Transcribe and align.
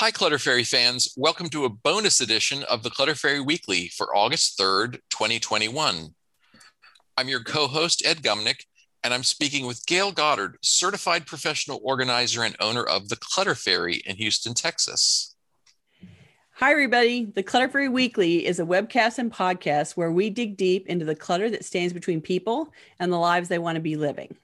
Hi, 0.00 0.10
Clutter 0.10 0.38
Fairy 0.38 0.64
fans. 0.64 1.12
Welcome 1.14 1.50
to 1.50 1.66
a 1.66 1.68
bonus 1.68 2.22
edition 2.22 2.62
of 2.70 2.82
the 2.82 2.88
Clutter 2.88 3.14
Fairy 3.14 3.42
Weekly 3.42 3.88
for 3.88 4.16
August 4.16 4.58
3rd, 4.58 4.92
2021. 5.10 6.14
I'm 7.18 7.28
your 7.28 7.44
co 7.44 7.66
host, 7.66 8.02
Ed 8.06 8.22
Gumnick, 8.22 8.62
and 9.04 9.12
I'm 9.12 9.24
speaking 9.24 9.66
with 9.66 9.84
Gayle 9.84 10.10
Goddard, 10.10 10.56
certified 10.62 11.26
professional 11.26 11.82
organizer 11.84 12.42
and 12.42 12.56
owner 12.60 12.82
of 12.82 13.10
the 13.10 13.16
Clutter 13.16 13.54
Fairy 13.54 13.96
in 14.06 14.16
Houston, 14.16 14.54
Texas. 14.54 15.36
Hi, 16.54 16.70
everybody. 16.70 17.26
The 17.26 17.42
Clutter 17.42 17.68
Fairy 17.68 17.90
Weekly 17.90 18.46
is 18.46 18.58
a 18.58 18.64
webcast 18.64 19.18
and 19.18 19.30
podcast 19.30 19.98
where 19.98 20.10
we 20.10 20.30
dig 20.30 20.56
deep 20.56 20.86
into 20.86 21.04
the 21.04 21.14
clutter 21.14 21.50
that 21.50 21.66
stands 21.66 21.92
between 21.92 22.22
people 22.22 22.72
and 22.98 23.12
the 23.12 23.18
lives 23.18 23.48
they 23.50 23.58
want 23.58 23.76
to 23.76 23.82
be 23.82 23.96
living. 23.96 24.34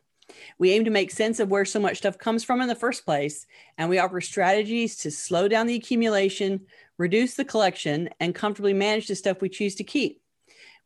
We 0.59 0.71
aim 0.71 0.85
to 0.85 0.91
make 0.91 1.11
sense 1.11 1.41
of 1.41 1.51
where 1.51 1.65
so 1.65 1.81
much 1.81 1.99
stuff 1.99 2.19
comes 2.19 2.45
from 2.45 2.61
in 2.61 2.69
the 2.69 2.75
first 2.75 3.05
place, 3.05 3.47
and 3.79 3.89
we 3.89 3.99
offer 3.99 4.21
strategies 4.21 4.97
to 4.99 5.11
slow 5.11 5.49
down 5.49 5.67
the 5.67 5.75
accumulation, 5.75 6.67
reduce 6.99 7.35
the 7.35 7.45
collection, 7.45 8.09
and 8.21 8.35
comfortably 8.35 8.73
manage 8.73 9.09
the 9.09 9.15
stuff 9.15 9.41
we 9.41 9.49
choose 9.49 9.75
to 9.77 9.85
keep. 9.85 10.21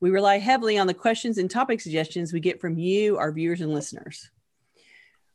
We 0.01 0.11
rely 0.11 0.39
heavily 0.39 0.79
on 0.79 0.87
the 0.87 0.95
questions 0.95 1.39
and 1.39 1.51
topic 1.51 1.81
suggestions 1.81 2.33
we 2.33 2.41
get 2.41 2.61
from 2.61 2.79
you, 2.79 3.19
our 3.19 3.33
viewers 3.33 3.61
and 3.61 3.75
listeners. 3.75 4.31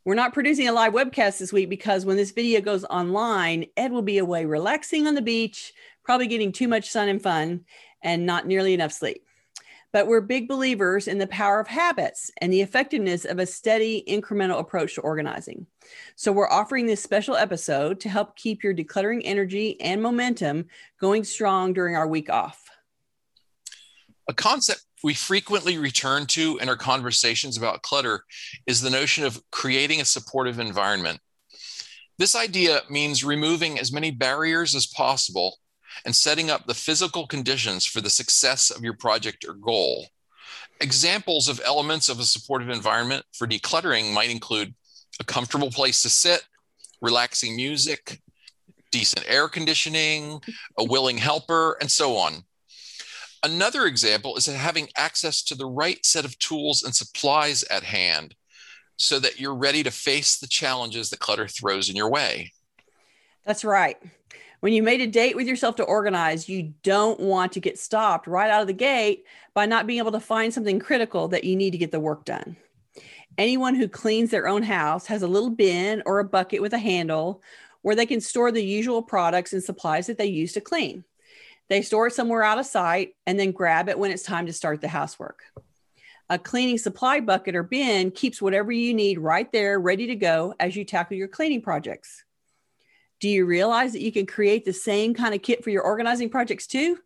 We're 0.04 0.16
not 0.16 0.34
producing 0.34 0.68
a 0.68 0.72
live 0.72 0.94
webcast 0.94 1.40
this 1.40 1.54
week 1.54 1.70
because 1.70 2.06
when 2.06 2.18
this 2.18 2.32
video 2.32 2.62
goes 2.62 2.86
online, 2.86 3.66
Ed 3.76 3.92
will 3.92 4.04
be 4.04 4.20
away 4.20 4.46
relaxing 4.46 5.08
on 5.08 5.16
the 5.16 5.22
beach, 5.22 5.74
probably 6.04 6.28
getting 6.28 6.52
too 6.52 6.68
much 6.68 6.90
sun 6.90 7.10
and 7.10 7.22
fun, 7.22 7.66
and 8.04 8.26
not 8.26 8.46
nearly 8.46 8.74
enough 8.74 8.92
sleep 8.92 9.25
but 9.96 10.08
we're 10.08 10.20
big 10.20 10.50
believers 10.50 11.08
in 11.08 11.20
the 11.20 11.28
power 11.28 11.62
of 11.62 11.70
habits 11.70 12.30
and 12.42 12.52
the 12.52 12.60
effectiveness 12.60 13.24
of 13.24 13.40
a 13.40 13.46
steady 13.46 14.04
incremental 14.10 14.60
approach 14.60 14.96
to 14.96 15.00
organizing. 15.00 15.66
So 16.18 16.34
we're 16.34 16.50
offering 16.50 16.86
this 16.86 17.02
special 17.02 17.38
episode 17.38 18.02
to 18.02 18.10
help 18.10 18.36
keep 18.36 18.62
your 18.62 18.76
decluttering 18.76 19.22
energy 19.24 19.80
and 19.80 20.02
momentum 20.02 20.66
going 21.00 21.24
strong 21.24 21.72
during 21.72 21.96
our 21.96 22.10
week 22.10 22.30
off. 22.30 22.62
A 24.28 24.34
concept 24.34 24.84
we 25.02 25.14
frequently 25.14 25.78
return 25.78 26.26
to 26.26 26.58
in 26.58 26.68
our 26.68 26.76
conversations 26.76 27.56
about 27.56 27.82
clutter 27.82 28.26
is 28.68 28.82
the 28.82 28.90
notion 28.90 29.24
of 29.24 29.42
creating 29.50 30.02
a 30.02 30.06
supportive 30.06 30.60
environment. 30.60 31.22
This 32.18 32.36
idea 32.36 32.82
means 32.90 33.24
removing 33.24 33.80
as 33.80 33.94
many 33.94 34.12
barriers 34.12 34.76
as 34.76 34.88
possible 34.88 35.56
and 36.04 36.16
setting 36.16 36.50
up 36.50 36.66
the 36.66 36.74
physical 36.74 37.28
conditions 37.28 37.86
for 37.86 38.02
the 38.02 38.10
success 38.10 38.70
of 38.72 38.84
your 38.84 38.96
project 38.96 39.46
or 39.48 39.54
goal. 39.54 40.08
Examples 40.82 41.48
of 41.48 41.62
elements 41.64 42.10
of 42.10 42.20
a 42.20 42.24
supportive 42.24 42.70
environment 42.70 43.26
for 43.34 43.48
decluttering 43.48 44.14
might 44.14 44.30
include 44.30 44.74
a 45.20 45.24
comfortable 45.24 45.72
place 45.72 46.02
to 46.02 46.10
sit, 46.10 46.44
relaxing 47.02 47.56
music, 47.56 48.22
decent 48.92 49.26
air 49.30 49.48
conditioning, 49.48 50.42
a 50.78 50.84
willing 50.84 51.18
helper, 51.18 51.78
and 51.80 51.90
so 51.90 52.18
on. 52.18 52.44
Another 53.44 53.86
example 53.86 54.36
is 54.38 54.48
having 54.48 54.90
access 54.98 55.44
to 55.44 55.56
the 55.56 55.68
right 55.68 56.04
set 56.06 56.26
of 56.26 56.38
tools 56.40 56.84
and 56.84 56.96
supplies 56.96 57.64
at 57.64 57.84
hand 57.84 58.36
so 58.98 59.20
that 59.20 59.40
you're 59.40 59.56
ready 59.56 59.84
to 59.84 59.92
face 59.92 60.38
the 60.38 60.48
challenges 60.48 61.10
that 61.10 61.20
clutter 61.20 61.48
throws 61.48 61.90
in 61.90 61.96
your 61.96 62.10
way. 62.10 62.52
That's 63.46 63.64
right. 63.64 63.98
When 64.62 64.74
you 64.74 64.82
made 64.82 65.02
a 65.02 65.08
date 65.08 65.36
with 65.36 65.48
yourself 65.48 65.76
to 65.78 65.84
organize, 65.84 66.50
you 66.50 66.74
don't 66.84 67.20
want 67.20 67.52
to 67.54 67.60
get 67.60 67.78
stopped 67.78 68.28
right 68.28 68.50
out 68.50 68.62
of 68.62 68.68
the 68.68 68.74
gate 68.74 69.26
by 69.54 69.66
not 69.66 69.88
being 69.88 70.00
able 70.00 70.12
to 70.14 70.20
find 70.20 70.54
something 70.54 70.80
critical 70.80 71.28
that 71.30 71.44
you 71.44 71.56
need 71.56 71.72
to 71.72 71.78
get 71.78 71.92
the 71.92 72.00
work 72.00 72.26
done. 72.26 72.58
Anyone 73.38 73.76
who 73.76 73.88
cleans 73.88 74.32
their 74.32 74.48
own 74.48 74.64
house 74.64 75.06
has 75.08 75.22
a 75.22 75.28
little 75.28 75.50
bin 75.50 76.02
or 76.06 76.20
a 76.20 76.24
bucket 76.24 76.62
with 76.62 76.74
a 76.74 76.80
handle 76.80 77.42
where 77.82 77.96
they 77.96 78.06
can 78.06 78.22
store 78.22 78.52
the 78.52 78.64
usual 78.64 79.04
products 79.04 79.54
and 79.54 79.64
supplies 79.64 80.08
that 80.08 80.18
they 80.18 80.26
use 80.26 80.54
to 80.54 80.62
clean. 80.62 81.04
They 81.68 81.82
store 81.82 82.08
it 82.08 82.14
somewhere 82.14 82.44
out 82.44 82.60
of 82.60 82.66
sight 82.66 83.16
and 83.28 83.40
then 83.40 83.52
grab 83.52 83.90
it 83.90 84.00
when 84.00 84.12
it's 84.12 84.24
time 84.24 84.46
to 84.46 84.54
start 84.54 84.82
the 84.82 84.88
housework. 84.88 85.44
A 86.30 86.40
cleaning 86.40 86.80
supply 86.80 87.20
bucket 87.20 87.56
or 87.56 87.62
bin 87.62 88.10
keeps 88.10 88.42
whatever 88.42 88.72
you 88.72 88.94
need 88.94 89.20
right 89.20 89.52
there, 89.52 89.80
ready 89.80 90.08
to 90.08 90.16
go 90.16 90.56
as 90.60 90.76
you 90.76 90.84
tackle 90.84 91.18
your 91.18 91.28
cleaning 91.28 91.62
projects. 91.62 92.25
Do 93.26 93.32
you 93.32 93.48
realize 93.48 93.94
that 93.94 94.04
you 94.04 94.12
can 94.12 94.28
create 94.28 94.66
the 94.66 94.72
same 94.72 95.16
kind 95.16 95.34
of 95.34 95.42
kit 95.42 95.64
for 95.64 95.72
your 95.72 95.82
organizing 95.82 96.30
projects 96.30 96.68
too? 96.68 97.00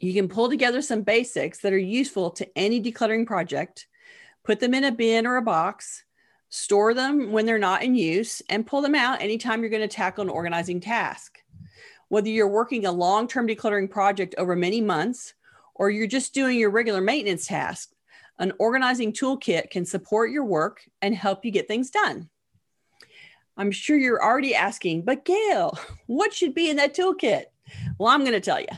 You 0.00 0.12
can 0.12 0.26
pull 0.26 0.48
together 0.48 0.82
some 0.82 1.02
basics 1.02 1.60
that 1.60 1.72
are 1.72 1.78
useful 1.78 2.30
to 2.32 2.58
any 2.58 2.82
decluttering 2.82 3.24
project, 3.24 3.86
put 4.42 4.58
them 4.58 4.74
in 4.74 4.82
a 4.82 4.90
bin 4.90 5.24
or 5.24 5.36
a 5.36 5.42
box, 5.42 6.02
store 6.48 6.94
them 6.94 7.30
when 7.30 7.46
they're 7.46 7.60
not 7.60 7.84
in 7.84 7.94
use, 7.94 8.42
and 8.48 8.66
pull 8.66 8.82
them 8.82 8.96
out 8.96 9.22
anytime 9.22 9.60
you're 9.60 9.70
going 9.70 9.88
to 9.88 9.96
tackle 9.96 10.22
an 10.22 10.28
organizing 10.28 10.80
task. 10.80 11.44
Whether 12.08 12.30
you're 12.30 12.48
working 12.48 12.84
a 12.84 12.90
long 12.90 13.28
term 13.28 13.46
decluttering 13.46 13.88
project 13.88 14.34
over 14.36 14.56
many 14.56 14.80
months 14.80 15.32
or 15.76 15.90
you're 15.90 16.08
just 16.08 16.34
doing 16.34 16.58
your 16.58 16.70
regular 16.70 17.00
maintenance 17.00 17.46
task, 17.46 17.92
an 18.40 18.52
organizing 18.58 19.12
toolkit 19.12 19.70
can 19.70 19.84
support 19.84 20.32
your 20.32 20.44
work 20.44 20.82
and 21.00 21.14
help 21.14 21.44
you 21.44 21.52
get 21.52 21.68
things 21.68 21.88
done. 21.88 22.30
I'm 23.58 23.72
sure 23.72 23.98
you're 23.98 24.22
already 24.22 24.54
asking, 24.54 25.02
but 25.02 25.24
Gayle, 25.24 25.76
what 26.06 26.32
should 26.32 26.54
be 26.54 26.70
in 26.70 26.76
that 26.76 26.94
toolkit? 26.94 27.46
Well, 27.98 28.08
I'm 28.08 28.20
going 28.20 28.32
to 28.32 28.40
tell 28.40 28.60
you. 28.60 28.68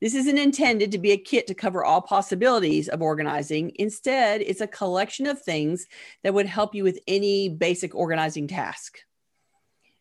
This 0.00 0.14
isn't 0.14 0.38
intended 0.38 0.92
to 0.92 0.98
be 0.98 1.12
a 1.12 1.18
kit 1.18 1.46
to 1.46 1.54
cover 1.54 1.84
all 1.84 2.00
possibilities 2.00 2.88
of 2.88 3.02
organizing. 3.02 3.72
Instead, 3.74 4.40
it's 4.40 4.62
a 4.62 4.66
collection 4.66 5.26
of 5.26 5.40
things 5.40 5.86
that 6.22 6.32
would 6.32 6.46
help 6.46 6.74
you 6.74 6.84
with 6.84 6.98
any 7.06 7.50
basic 7.50 7.94
organizing 7.94 8.48
task. 8.48 8.98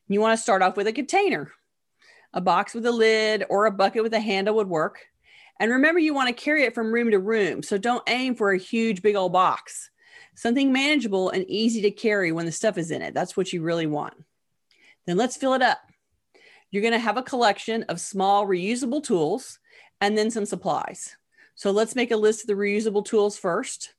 You 0.07 0.21
want 0.21 0.37
to 0.37 0.41
start 0.41 0.61
off 0.61 0.77
with 0.77 0.87
a 0.87 0.93
container. 0.93 1.51
A 2.33 2.39
box 2.39 2.73
with 2.73 2.85
a 2.85 2.91
lid 2.91 3.43
or 3.49 3.65
a 3.65 3.71
bucket 3.71 4.01
with 4.01 4.13
a 4.13 4.21
handle 4.21 4.55
would 4.55 4.69
work. 4.69 4.99
And 5.59 5.69
remember, 5.69 5.99
you 5.99 6.13
want 6.13 6.29
to 6.29 6.43
carry 6.43 6.63
it 6.63 6.73
from 6.73 6.93
room 6.93 7.11
to 7.11 7.19
room. 7.19 7.61
So 7.61 7.77
don't 7.77 8.03
aim 8.07 8.35
for 8.35 8.51
a 8.51 8.57
huge, 8.57 9.01
big 9.01 9.17
old 9.17 9.33
box 9.33 9.91
something 10.39 10.71
manageable 10.71 11.29
and 11.31 11.43
easy 11.49 11.81
to 11.81 11.91
carry 11.91 12.31
when 12.31 12.45
the 12.45 12.51
stuff 12.51 12.77
is 12.77 12.91
in 12.91 13.01
it. 13.01 13.13
That's 13.13 13.35
what 13.35 13.51
you 13.51 13.61
really 13.61 13.87
want. 13.87 14.13
Then 15.05 15.17
let's 15.17 15.35
fill 15.35 15.53
it 15.53 15.61
up. 15.61 15.79
You're 16.71 16.81
going 16.81 16.93
to 16.93 16.99
have 16.99 17.17
a 17.17 17.23
collection 17.23 17.83
of 17.83 17.99
small 17.99 18.47
reusable 18.47 19.03
tools 19.03 19.59
and 19.99 20.17
then 20.17 20.31
some 20.31 20.45
supplies. 20.45 21.17
So 21.55 21.71
let's 21.71 21.93
make 21.93 22.11
a 22.11 22.17
list 22.17 22.43
of 22.43 22.47
the 22.47 22.53
reusable 22.53 23.03
tools 23.03 23.37
first. 23.37 23.93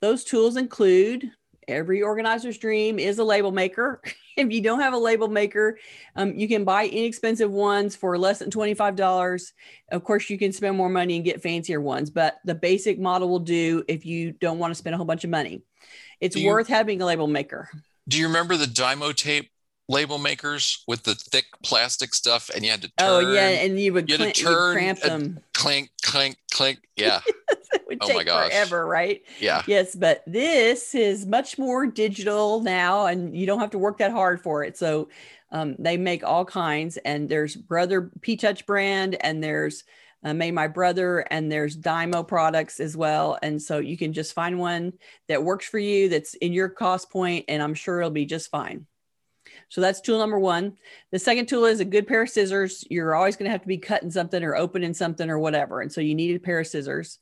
Those 0.00 0.22
tools 0.22 0.56
include 0.56 1.32
every 1.68 2.02
organizer's 2.02 2.58
dream 2.58 2.98
is 2.98 3.18
a 3.18 3.24
label 3.24 3.52
maker. 3.52 4.00
if 4.36 4.50
you 4.52 4.60
don't 4.60 4.80
have 4.80 4.92
a 4.92 4.98
label 4.98 5.28
maker, 5.28 5.78
um, 6.14 6.34
you 6.34 6.48
can 6.48 6.64
buy 6.64 6.86
inexpensive 6.86 7.50
ones 7.50 7.96
for 7.96 8.16
less 8.18 8.38
than 8.38 8.50
$25. 8.50 9.52
Of 9.92 10.04
course, 10.04 10.28
you 10.30 10.38
can 10.38 10.52
spend 10.52 10.76
more 10.76 10.88
money 10.88 11.16
and 11.16 11.24
get 11.24 11.42
fancier 11.42 11.80
ones, 11.80 12.10
but 12.10 12.38
the 12.44 12.54
basic 12.54 12.98
model 12.98 13.28
will 13.28 13.40
do 13.40 13.84
if 13.88 14.04
you 14.06 14.32
don't 14.32 14.58
want 14.58 14.70
to 14.70 14.74
spend 14.74 14.94
a 14.94 14.96
whole 14.96 15.06
bunch 15.06 15.24
of 15.24 15.30
money. 15.30 15.62
It's 16.20 16.36
you, 16.36 16.48
worth 16.48 16.68
having 16.68 17.00
a 17.02 17.06
label 17.06 17.26
maker. 17.26 17.68
Do 18.08 18.18
you 18.18 18.26
remember 18.26 18.56
the 18.56 18.66
Dymo 18.66 19.14
tape 19.14 19.50
label 19.88 20.18
makers 20.18 20.82
with 20.88 21.04
the 21.04 21.14
thick 21.14 21.46
plastic 21.62 22.14
stuff 22.14 22.50
and 22.54 22.64
you 22.64 22.70
had 22.70 22.82
to 22.82 22.88
turn. 22.88 23.08
Oh 23.08 23.20
yeah, 23.20 23.48
and 23.48 23.78
you 23.78 23.92
would, 23.92 24.10
you 24.10 24.16
cl- 24.16 24.32
turn, 24.32 24.74
cramp 24.74 25.00
them. 25.00 25.40
Clink, 25.54 25.90
clink, 26.02 26.36
clink. 26.52 26.80
Yeah. 26.96 27.20
it 27.28 27.82
would 27.86 27.98
oh 28.00 28.06
take 28.06 28.16
my 28.16 28.24
gosh. 28.24 28.50
forever, 28.50 28.86
right? 28.86 29.22
Yeah. 29.38 29.62
Yes, 29.66 29.94
but 29.94 30.22
this 30.26 30.94
is 30.94 31.26
much 31.26 31.58
more 31.58 31.86
digital 31.86 32.62
now, 32.62 33.04
and 33.04 33.36
you 33.36 33.44
don't 33.44 33.60
have 33.60 33.72
to 33.72 33.78
work 33.78 33.98
that 33.98 34.12
hard 34.12 34.42
for 34.42 34.64
it. 34.64 34.78
So 34.78 35.10
um, 35.52 35.76
they 35.78 35.98
make 35.98 36.24
all 36.24 36.46
kinds, 36.46 36.96
and 36.98 37.28
there's 37.28 37.54
Brother 37.54 38.10
P 38.22 38.36
Touch 38.36 38.64
brand, 38.64 39.18
and 39.20 39.44
there's 39.44 39.84
uh, 40.24 40.32
Made 40.32 40.52
My 40.52 40.68
Brother, 40.68 41.20
and 41.30 41.52
there's 41.52 41.76
Dymo 41.76 42.26
products 42.26 42.80
as 42.80 42.96
well. 42.96 43.38
And 43.42 43.60
so 43.60 43.78
you 43.78 43.98
can 43.98 44.14
just 44.14 44.32
find 44.32 44.58
one 44.58 44.94
that 45.28 45.44
works 45.44 45.66
for 45.66 45.78
you, 45.78 46.08
that's 46.08 46.34
in 46.34 46.54
your 46.54 46.70
cost 46.70 47.10
point, 47.10 47.44
and 47.48 47.62
I'm 47.62 47.74
sure 47.74 48.00
it'll 48.00 48.10
be 48.10 48.24
just 48.24 48.50
fine. 48.50 48.86
So 49.68 49.80
that's 49.80 50.00
tool 50.00 50.18
number 50.18 50.38
one. 50.38 50.76
The 51.10 51.18
second 51.18 51.46
tool 51.46 51.64
is 51.64 51.80
a 51.80 51.84
good 51.84 52.06
pair 52.06 52.22
of 52.22 52.30
scissors. 52.30 52.84
You're 52.90 53.14
always 53.14 53.36
going 53.36 53.46
to 53.46 53.52
have 53.52 53.62
to 53.62 53.68
be 53.68 53.78
cutting 53.78 54.10
something 54.10 54.42
or 54.42 54.56
opening 54.56 54.94
something 54.94 55.28
or 55.28 55.38
whatever. 55.38 55.80
And 55.80 55.92
so 55.92 56.00
you 56.00 56.14
need 56.14 56.36
a 56.36 56.40
pair 56.40 56.60
of 56.60 56.66
scissors 56.66 57.18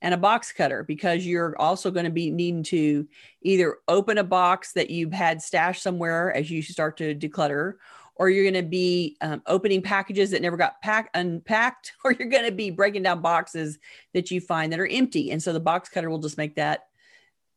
and 0.00 0.14
a 0.14 0.18
box 0.18 0.52
cutter 0.52 0.84
because 0.84 1.26
you're 1.26 1.56
also 1.60 1.90
going 1.90 2.04
to 2.04 2.10
be 2.10 2.30
needing 2.30 2.62
to 2.62 3.06
either 3.42 3.78
open 3.88 4.18
a 4.18 4.24
box 4.24 4.72
that 4.72 4.90
you've 4.90 5.12
had 5.12 5.42
stashed 5.42 5.82
somewhere 5.82 6.34
as 6.34 6.50
you 6.50 6.62
start 6.62 6.96
to 6.98 7.14
declutter 7.14 7.74
or 8.18 8.28
you're 8.28 8.50
going 8.50 8.62
to 8.62 8.68
be 8.68 9.16
um, 9.20 9.40
opening 9.46 9.80
packages 9.80 10.32
that 10.32 10.42
never 10.42 10.56
got 10.56 10.80
packed 10.82 11.16
unpacked 11.16 11.92
or 12.04 12.12
you're 12.12 12.28
going 12.28 12.44
to 12.44 12.52
be 12.52 12.70
breaking 12.70 13.02
down 13.02 13.20
boxes 13.20 13.78
that 14.12 14.30
you 14.30 14.40
find 14.40 14.72
that 14.72 14.80
are 14.80 14.86
empty 14.86 15.30
and 15.30 15.42
so 15.42 15.52
the 15.52 15.60
box 15.60 15.88
cutter 15.88 16.10
will 16.10 16.18
just 16.18 16.38
make 16.38 16.56
that 16.56 16.87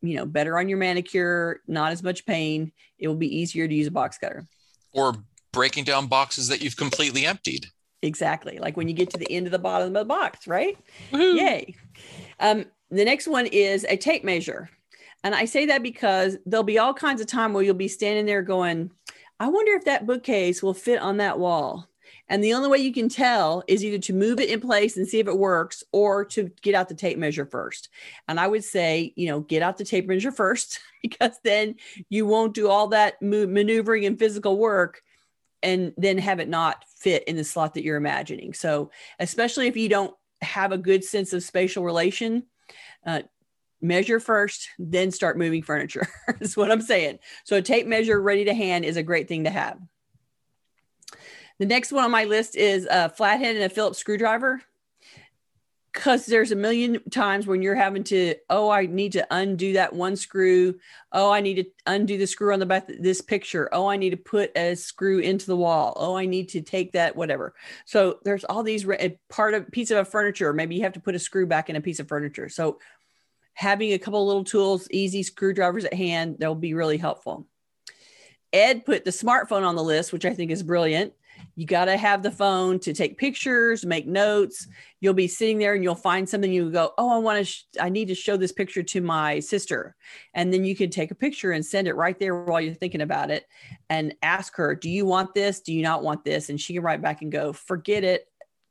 you 0.01 0.15
know, 0.15 0.25
better 0.25 0.57
on 0.57 0.69
your 0.69 0.77
manicure, 0.77 1.61
not 1.67 1.91
as 1.91 2.03
much 2.03 2.25
pain. 2.25 2.71
It 2.97 3.07
will 3.07 3.15
be 3.15 3.39
easier 3.39 3.67
to 3.67 3.73
use 3.73 3.87
a 3.87 3.91
box 3.91 4.17
cutter. 4.17 4.45
Or 4.93 5.15
breaking 5.51 5.83
down 5.83 6.07
boxes 6.07 6.47
that 6.47 6.61
you've 6.61 6.77
completely 6.77 7.25
emptied. 7.25 7.67
Exactly. 8.01 8.57
Like 8.57 8.77
when 8.77 8.87
you 8.87 8.93
get 8.93 9.09
to 9.11 9.17
the 9.17 9.31
end 9.31 9.45
of 9.45 9.51
the 9.51 9.59
bottom 9.59 9.87
of 9.87 9.93
the 9.93 10.05
box, 10.05 10.47
right? 10.47 10.77
Woo-hoo. 11.11 11.35
Yay. 11.35 11.75
Um, 12.39 12.65
the 12.89 13.05
next 13.05 13.27
one 13.27 13.45
is 13.45 13.85
a 13.87 13.95
tape 13.95 14.23
measure. 14.23 14.69
And 15.23 15.35
I 15.35 15.45
say 15.45 15.67
that 15.67 15.83
because 15.83 16.37
there'll 16.45 16.63
be 16.63 16.79
all 16.79 16.93
kinds 16.93 17.21
of 17.21 17.27
time 17.27 17.53
where 17.53 17.63
you'll 17.63 17.75
be 17.75 17.87
standing 17.87 18.25
there 18.25 18.41
going, 18.41 18.91
I 19.39 19.49
wonder 19.49 19.73
if 19.73 19.85
that 19.85 20.07
bookcase 20.07 20.63
will 20.63 20.73
fit 20.73 20.99
on 20.99 21.17
that 21.17 21.37
wall. 21.37 21.87
And 22.31 22.41
the 22.41 22.53
only 22.53 22.69
way 22.69 22.77
you 22.77 22.93
can 22.93 23.09
tell 23.09 23.61
is 23.67 23.83
either 23.83 23.97
to 23.99 24.13
move 24.13 24.39
it 24.39 24.49
in 24.49 24.61
place 24.61 24.95
and 24.95 25.05
see 25.05 25.19
if 25.19 25.27
it 25.27 25.37
works 25.37 25.83
or 25.91 26.23
to 26.25 26.49
get 26.61 26.73
out 26.73 26.87
the 26.87 26.95
tape 26.95 27.17
measure 27.17 27.45
first. 27.45 27.89
And 28.29 28.39
I 28.39 28.47
would 28.47 28.63
say, 28.63 29.11
you 29.17 29.27
know, 29.27 29.41
get 29.41 29.61
out 29.61 29.77
the 29.77 29.83
tape 29.83 30.07
measure 30.07 30.31
first 30.31 30.79
because 31.01 31.37
then 31.43 31.75
you 32.07 32.25
won't 32.25 32.53
do 32.53 32.69
all 32.69 32.87
that 32.87 33.21
maneuvering 33.21 34.05
and 34.05 34.17
physical 34.17 34.57
work 34.57 35.01
and 35.61 35.93
then 35.97 36.17
have 36.19 36.39
it 36.39 36.47
not 36.47 36.85
fit 36.87 37.25
in 37.25 37.35
the 37.35 37.43
slot 37.43 37.73
that 37.73 37.83
you're 37.83 37.97
imagining. 37.97 38.53
So, 38.53 38.91
especially 39.19 39.67
if 39.67 39.75
you 39.75 39.89
don't 39.89 40.15
have 40.41 40.71
a 40.71 40.77
good 40.77 41.03
sense 41.03 41.33
of 41.33 41.43
spatial 41.43 41.83
relation, 41.83 42.43
uh, 43.05 43.23
measure 43.81 44.21
first, 44.21 44.69
then 44.79 45.11
start 45.11 45.37
moving 45.37 45.63
furniture. 45.63 46.07
is 46.39 46.55
what 46.55 46.71
I'm 46.71 46.81
saying. 46.81 47.19
So, 47.43 47.57
a 47.57 47.61
tape 47.61 47.87
measure 47.87 48.21
ready 48.21 48.45
to 48.45 48.53
hand 48.53 48.85
is 48.85 48.95
a 48.95 49.03
great 49.03 49.27
thing 49.27 49.43
to 49.43 49.49
have. 49.49 49.77
The 51.61 51.67
next 51.67 51.91
one 51.91 52.03
on 52.03 52.09
my 52.09 52.23
list 52.23 52.55
is 52.55 52.87
a 52.89 53.07
flathead 53.07 53.55
and 53.55 53.63
a 53.63 53.69
Phillips 53.69 53.99
screwdriver. 53.99 54.63
Because 55.93 56.25
there's 56.25 56.51
a 56.51 56.55
million 56.55 57.07
times 57.11 57.45
when 57.45 57.61
you're 57.61 57.75
having 57.75 58.03
to 58.05 58.33
oh 58.49 58.71
i 58.71 58.87
need 58.87 59.11
to 59.11 59.27
undo 59.29 59.73
that 59.73 59.93
one 59.93 60.15
screw. 60.15 60.79
Oh 61.11 61.31
i 61.31 61.39
need 61.39 61.57
to 61.57 61.65
undo 61.85 62.17
the 62.17 62.25
screw 62.25 62.51
on 62.51 62.59
the 62.59 62.65
back 62.65 62.89
of 62.89 63.03
this 63.03 63.21
picture. 63.21 63.69
Oh 63.71 63.85
i 63.85 63.95
need 63.95 64.09
to 64.09 64.17
put 64.17 64.57
a 64.57 64.73
screw 64.73 65.19
into 65.19 65.45
the 65.45 65.55
wall. 65.55 65.93
Oh 65.97 66.15
i 66.15 66.25
need 66.25 66.49
to 66.49 66.61
take 66.61 66.93
that 66.93 67.15
whatever. 67.15 67.53
So 67.85 68.17
there's 68.23 68.43
all 68.43 68.63
these 68.63 68.89
eh, 68.89 69.09
part 69.29 69.53
of 69.53 69.69
piece 69.69 69.91
of 69.91 69.99
a 69.99 70.05
furniture. 70.05 70.53
Maybe 70.53 70.73
you 70.77 70.81
have 70.81 70.93
to 70.93 70.99
put 70.99 71.13
a 71.13 71.19
screw 71.19 71.45
back 71.45 71.69
in 71.69 71.75
a 71.75 71.81
piece 71.81 71.99
of 71.99 72.07
furniture. 72.07 72.49
So 72.49 72.79
having 73.53 73.93
a 73.93 73.99
couple 73.99 74.25
little 74.25 74.45
tools 74.45 74.87
easy 74.89 75.21
screwdrivers 75.21 75.85
at 75.85 75.93
hand 75.93 76.37
they'll 76.39 76.55
be 76.55 76.73
really 76.73 76.97
helpful. 76.97 77.45
Ed 78.51 78.83
put 78.83 79.05
the 79.05 79.11
smartphone 79.11 79.63
on 79.63 79.75
the 79.75 79.83
list 79.83 80.11
which 80.11 80.25
i 80.25 80.33
think 80.33 80.49
is 80.49 80.63
brilliant 80.63 81.13
you 81.55 81.65
got 81.65 81.85
to 81.85 81.97
have 81.97 82.23
the 82.23 82.31
phone 82.31 82.79
to 82.79 82.93
take 82.93 83.17
pictures, 83.17 83.85
make 83.85 84.07
notes. 84.07 84.67
You'll 84.99 85.13
be 85.13 85.27
sitting 85.27 85.57
there 85.57 85.73
and 85.73 85.83
you'll 85.83 85.95
find 85.95 86.27
something 86.27 86.51
you 86.51 86.69
go, 86.71 86.93
"Oh, 86.97 87.09
I 87.09 87.17
want 87.17 87.39
to 87.39 87.43
sh- 87.45 87.63
I 87.79 87.89
need 87.89 88.07
to 88.09 88.15
show 88.15 88.37
this 88.37 88.51
picture 88.51 88.83
to 88.83 89.01
my 89.01 89.39
sister." 89.39 89.95
And 90.33 90.53
then 90.53 90.63
you 90.63 90.75
can 90.75 90.89
take 90.89 91.11
a 91.11 91.15
picture 91.15 91.51
and 91.51 91.65
send 91.65 91.87
it 91.87 91.95
right 91.95 92.17
there 92.19 92.35
while 92.43 92.61
you're 92.61 92.73
thinking 92.73 93.01
about 93.01 93.31
it 93.31 93.45
and 93.89 94.15
ask 94.21 94.55
her, 94.55 94.75
"Do 94.75 94.89
you 94.89 95.05
want 95.05 95.33
this? 95.33 95.61
Do 95.61 95.73
you 95.73 95.83
not 95.83 96.03
want 96.03 96.23
this?" 96.23 96.49
And 96.49 96.59
she 96.59 96.73
can 96.73 96.83
write 96.83 97.01
back 97.01 97.21
and 97.21 97.31
go, 97.31 97.53
"Forget 97.53 98.03
it. 98.03 98.27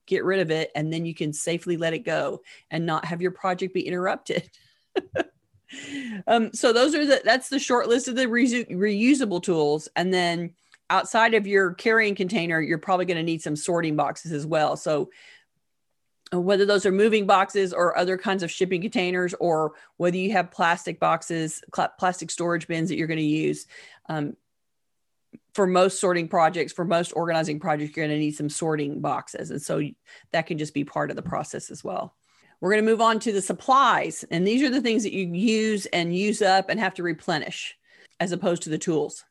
Get 0.06 0.25
rid 0.25 0.40
of 0.40 0.50
it." 0.50 0.70
And 0.75 0.93
then 0.93 1.05
you 1.05 1.14
can 1.14 1.32
safely 1.32 1.76
let 1.76 1.94
it 1.94 2.00
go 2.05 2.43
and 2.70 2.87
not 2.87 3.05
have 3.05 3.22
your 3.22 3.32
project 3.32 3.75
be 3.75 3.87
interrupted. 3.87 4.50
um, 6.26 6.52
so 6.52 6.72
those 6.72 6.94
are 6.94 7.06
the 7.06 7.20
that's 7.25 7.49
the 7.49 7.58
short 7.58 7.88
list 7.88 8.08
of 8.08 8.17
the 8.17 8.26
re- 8.26 8.64
reusable 8.67 9.43
tools 9.43 9.88
and 9.96 10.12
then 10.12 10.52
outside 10.90 11.34
of 11.34 11.46
your 11.46 11.72
carrying 11.75 12.14
container, 12.14 12.60
you're 12.60 12.78
probably 12.78 13.06
going 13.06 13.16
to 13.16 13.22
need 13.22 13.40
some 13.40 13.56
sorting 13.56 13.96
boxes 13.96 14.32
as 14.32 14.44
well. 14.44 14.76
So 14.76 15.10
uh, 16.34 16.40
whether 16.40 16.66
those 16.66 16.84
are 16.84 16.92
moving 16.92 17.26
boxes 17.26 17.72
or 17.72 17.96
other 17.96 18.19
kinds 18.19 18.42
of 18.42 18.50
shipping 18.50 18.82
containers, 18.82 19.32
or 19.34 19.72
whether 19.96 20.16
you 20.16 20.32
have 20.32 20.50
plastic 20.50 21.00
boxes, 21.00 21.62
cl- 21.75 21.92
plastic 21.98 22.31
storage 22.31 22.66
bins 22.66 22.88
that 22.88 22.96
you're 22.96 23.06
going 23.06 23.19
to 23.19 23.25
use. 23.25 23.66
Um, 24.08 24.37
for 25.54 25.66
most 25.66 26.00
sorting 26.00 26.28
projects, 26.28 26.72
for 26.72 26.84
most 26.84 27.12
organizing 27.12 27.58
projects, 27.60 27.96
you're 27.96 28.06
going 28.06 28.16
to 28.16 28.25
need 28.25 28.36
some 28.36 28.48
sorting 28.48 29.00
boxes. 29.00 29.50
And 29.50 29.62
so 29.62 29.82
that 30.32 30.46
can 30.46 30.58
just 30.58 30.75
be 30.75 30.84
part 30.84 31.10
of 31.10 31.16
the 31.16 31.22
process 31.22 31.70
as 31.70 31.82
well. 31.82 32.14
We're 32.60 32.72
going 32.72 32.84
to 32.84 32.90
move 32.90 33.00
on 33.00 33.19
to 33.20 33.32
the 33.32 33.43
supplies. 33.43 34.25
And 34.31 34.46
these 34.46 34.62
are 34.62 34.70
the 34.70 34.82
things 34.82 35.02
that 35.04 35.12
you 35.12 35.32
use 35.32 35.86
and 35.86 36.14
use 36.14 36.43
up 36.43 36.69
and 36.69 36.78
have 36.78 36.94
to 36.94 37.02
replenish 37.02 37.76
as 38.20 38.32
opposed 38.32 38.62
to 38.62 38.70
the 38.70 38.78
tools. 38.78 39.25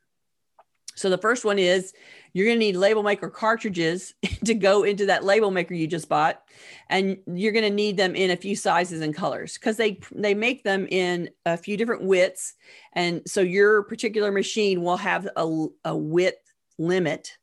So 1.00 1.10
the 1.10 1.18
first 1.18 1.46
one 1.46 1.58
is 1.58 1.94
you're 2.34 2.46
going 2.46 2.60
to 2.60 2.66
need 2.66 2.76
label 2.76 3.04
maker 3.04 3.30
cartridges 3.30 4.14
to 4.44 4.54
go 4.54 4.84
into 4.84 5.06
that 5.06 5.24
label 5.24 5.50
maker 5.50 5.74
you 5.74 5.88
just 5.88 6.10
bought 6.10 6.44
and 6.90 7.18
you're 7.26 7.54
going 7.54 7.64
to 7.64 7.70
need 7.70 7.96
them 7.96 8.16
in 8.16 8.32
a 8.32 8.36
few 8.36 8.54
sizes 8.54 9.00
and 9.00 9.16
colors 9.16 9.54
because 9.54 9.78
they 9.78 10.02
they 10.12 10.34
make 10.34 10.66
them 10.66 10.88
in 10.90 11.30
a 11.46 11.56
few 11.56 11.78
different 11.78 12.04
widths. 12.04 12.56
And 12.92 13.22
so 13.26 13.40
your 13.40 13.84
particular 13.84 14.30
machine 14.30 14.82
will 14.82 14.98
have 14.98 15.26
a, 15.38 15.68
a 15.86 15.96
width 15.96 16.54
limit. 16.78 17.38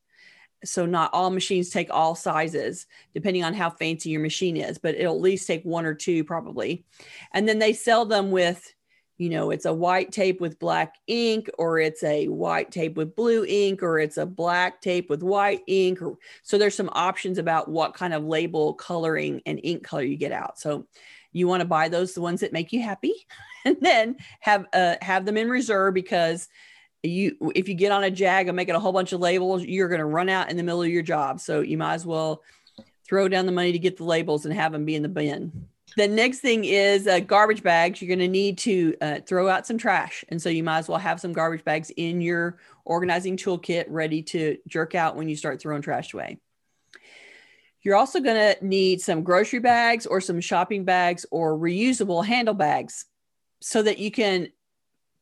So 0.62 0.84
not 0.84 1.14
all 1.14 1.30
machines 1.30 1.70
take 1.70 1.88
all 1.90 2.14
sizes 2.14 2.86
depending 3.14 3.42
on 3.42 3.54
how 3.54 3.70
fancy 3.70 4.10
your 4.10 4.20
machine 4.20 4.58
is 4.58 4.76
but 4.76 4.96
it'll 4.96 5.14
at 5.14 5.22
least 5.22 5.46
take 5.46 5.62
one 5.64 5.86
or 5.86 5.94
two 5.94 6.24
probably. 6.24 6.84
And 7.32 7.48
then 7.48 7.58
they 7.58 7.72
sell 7.72 8.04
them 8.04 8.30
with 8.30 8.74
you 9.18 9.30
know, 9.30 9.50
it's 9.50 9.64
a 9.64 9.72
white 9.72 10.12
tape 10.12 10.40
with 10.40 10.58
black 10.58 10.96
ink, 11.06 11.48
or 11.58 11.78
it's 11.78 12.02
a 12.02 12.28
white 12.28 12.70
tape 12.70 12.96
with 12.96 13.16
blue 13.16 13.44
ink, 13.46 13.82
or 13.82 13.98
it's 13.98 14.18
a 14.18 14.26
black 14.26 14.82
tape 14.82 15.08
with 15.08 15.22
white 15.22 15.62
ink. 15.66 16.02
Or, 16.02 16.18
so 16.42 16.58
there's 16.58 16.74
some 16.74 16.90
options 16.92 17.38
about 17.38 17.68
what 17.68 17.94
kind 17.94 18.12
of 18.12 18.24
label 18.24 18.74
coloring 18.74 19.40
and 19.46 19.60
ink 19.62 19.84
color 19.84 20.02
you 20.02 20.16
get 20.16 20.32
out. 20.32 20.58
So 20.58 20.86
you 21.32 21.48
want 21.48 21.62
to 21.62 21.66
buy 21.66 21.88
those, 21.88 22.12
the 22.12 22.20
ones 22.20 22.40
that 22.40 22.52
make 22.52 22.72
you 22.72 22.82
happy, 22.82 23.14
and 23.64 23.76
then 23.80 24.16
have 24.40 24.66
uh, 24.72 24.96
have 25.00 25.24
them 25.24 25.38
in 25.38 25.48
reserve 25.48 25.94
because 25.94 26.48
you 27.02 27.36
if 27.54 27.68
you 27.68 27.74
get 27.74 27.92
on 27.92 28.04
a 28.04 28.10
jag 28.10 28.48
and 28.48 28.56
making 28.56 28.74
a 28.74 28.80
whole 28.80 28.92
bunch 28.92 29.12
of 29.12 29.20
labels, 29.20 29.64
you're 29.64 29.88
going 29.88 30.00
to 30.00 30.04
run 30.04 30.28
out 30.28 30.50
in 30.50 30.58
the 30.58 30.62
middle 30.62 30.82
of 30.82 30.88
your 30.88 31.02
job. 31.02 31.40
So 31.40 31.60
you 31.60 31.78
might 31.78 31.94
as 31.94 32.04
well 32.04 32.42
throw 33.08 33.28
down 33.28 33.46
the 33.46 33.52
money 33.52 33.72
to 33.72 33.78
get 33.78 33.96
the 33.96 34.04
labels 34.04 34.44
and 34.44 34.54
have 34.54 34.72
them 34.72 34.84
be 34.84 34.94
in 34.94 35.02
the 35.02 35.08
bin 35.08 35.68
the 35.94 36.08
next 36.08 36.40
thing 36.40 36.64
is 36.64 37.06
uh, 37.06 37.20
garbage 37.20 37.62
bags. 37.62 38.02
You're 38.02 38.08
going 38.08 38.18
to 38.18 38.28
need 38.28 38.58
to 38.58 38.96
uh, 39.00 39.20
throw 39.26 39.48
out 39.48 39.66
some 39.66 39.78
trash. 39.78 40.24
And 40.28 40.40
so 40.42 40.48
you 40.48 40.64
might 40.64 40.78
as 40.78 40.88
well 40.88 40.98
have 40.98 41.20
some 41.20 41.32
garbage 41.32 41.64
bags 41.64 41.90
in 41.96 42.20
your 42.20 42.58
organizing 42.84 43.36
toolkit 43.36 43.86
ready 43.88 44.22
to 44.24 44.58
jerk 44.66 44.94
out 44.94 45.16
when 45.16 45.28
you 45.28 45.36
start 45.36 45.60
throwing 45.60 45.82
trash 45.82 46.12
away. 46.12 46.38
You're 47.82 47.96
also 47.96 48.20
going 48.20 48.56
to 48.56 48.66
need 48.66 49.00
some 49.00 49.22
grocery 49.22 49.60
bags 49.60 50.06
or 50.06 50.20
some 50.20 50.40
shopping 50.40 50.84
bags 50.84 51.24
or 51.30 51.56
reusable 51.56 52.24
handle 52.24 52.54
bags 52.54 53.06
so 53.60 53.80
that 53.82 53.98
you 53.98 54.10
can 54.10 54.48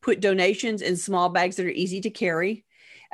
put 0.01 0.19
donations 0.19 0.81
in 0.81 0.97
small 0.97 1.29
bags 1.29 1.57
that 1.57 1.67
are 1.67 1.69
easy 1.69 2.01
to 2.01 2.09
carry 2.09 2.64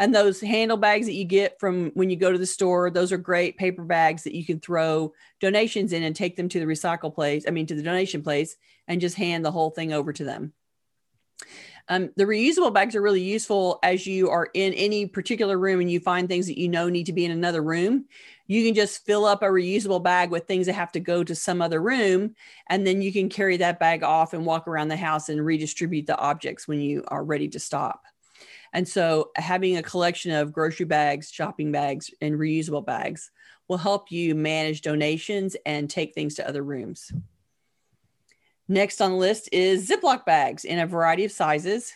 and 0.02 0.16
those 0.16 0.42
handle 0.42 0.78
bags 0.78 1.06
that 1.06 1.14
you 1.14 1.26
get 1.26 1.60
from 1.60 1.92
when 1.92 2.10
you 2.10 2.16
go 2.16 2.32
to 2.32 2.38
the 2.40 2.46
store, 2.48 2.90
those 2.90 3.12
are 3.12 3.20
great 3.20 3.56
paper 3.56 3.84
bags 3.84 4.24
that 4.24 4.34
you 4.34 4.44
can 4.44 4.60
throw 4.60 5.14
donations 5.40 5.94
in 5.94 6.02
and 6.02 6.16
take 6.16 6.36
them 6.36 6.50
to 6.50 6.60
the 6.60 6.66
recycle 6.66 7.14
place, 7.14 7.46
I 7.48 7.52
mean, 7.52 7.68
to 7.68 7.76
the 7.76 7.84
donation 7.84 8.24
place, 8.24 8.56
and 8.88 9.00
just 9.00 9.16
hand 9.16 9.46
the 9.46 9.52
whole 9.52 9.70
thing 9.70 9.94
over 9.94 10.12
to 10.12 10.24
them. 10.24 10.54
Um, 11.88 12.10
the 12.16 12.24
reusable 12.24 12.74
bags 12.74 12.96
are 12.96 13.02
really 13.02 13.22
useful 13.22 13.78
as 13.84 14.08
you 14.08 14.32
are 14.32 14.50
in 14.56 14.74
any 14.74 15.06
particular 15.06 15.60
room 15.60 15.82
and 15.82 15.92
you 15.92 16.00
find 16.00 16.28
things 16.28 16.48
that 16.48 16.58
you 16.58 16.68
know 16.68 16.90
need 16.90 17.06
to 17.06 17.14
be 17.14 17.26
in 17.26 17.32
another 17.32 17.62
room. 17.62 18.06
You 18.48 18.66
can 18.66 18.74
just 18.74 19.06
fill 19.06 19.26
up 19.26 19.44
a 19.44 19.48
reusable 19.48 20.02
bag 20.02 20.32
with 20.32 20.48
things 20.48 20.66
that 20.66 20.74
have 20.74 20.92
to 20.94 21.00
go 21.00 21.24
to 21.24 21.36
some 21.36 21.62
other 21.62 21.80
room, 21.80 22.34
and 22.68 22.88
then 22.88 23.04
you 23.04 23.14
can 23.14 23.30
carry 23.30 23.58
that 23.58 23.80
bag 23.80 24.02
off 24.02 24.34
and 24.34 24.48
walk 24.48 24.68
around 24.68 24.88
the 24.88 24.98
house 24.98 25.30
and 25.30 25.46
redistribute 25.46 26.08
the 26.08 26.18
objects 26.18 26.68
when 26.68 26.82
you 26.82 27.04
are 27.10 27.24
ready 27.24 27.48
to 27.50 27.60
stop. 27.60 28.02
And 28.74 28.88
so 28.88 29.32
having 29.36 29.78
a 29.78 29.84
collection 29.84 30.32
of 30.32 30.54
grocery 30.54 30.86
bags, 30.86 31.30
shopping 31.30 31.72
bags, 31.72 32.10
and 32.22 32.36
reusable 32.36 32.86
bags 32.86 33.32
will 33.68 33.78
help 33.78 34.12
you 34.12 34.36
manage 34.36 34.82
donations 34.82 35.56
and 35.66 35.90
take 35.90 36.14
things 36.14 36.36
to 36.36 36.48
other 36.48 36.64
rooms. 36.64 37.12
Next 38.68 39.02
on 39.02 39.12
the 39.12 39.18
list 39.18 39.50
is 39.52 39.90
Ziploc 39.90 40.26
bags 40.26 40.64
in 40.64 40.80
a 40.80 40.88
variety 40.88 41.26
of 41.26 41.32
sizes, 41.32 41.94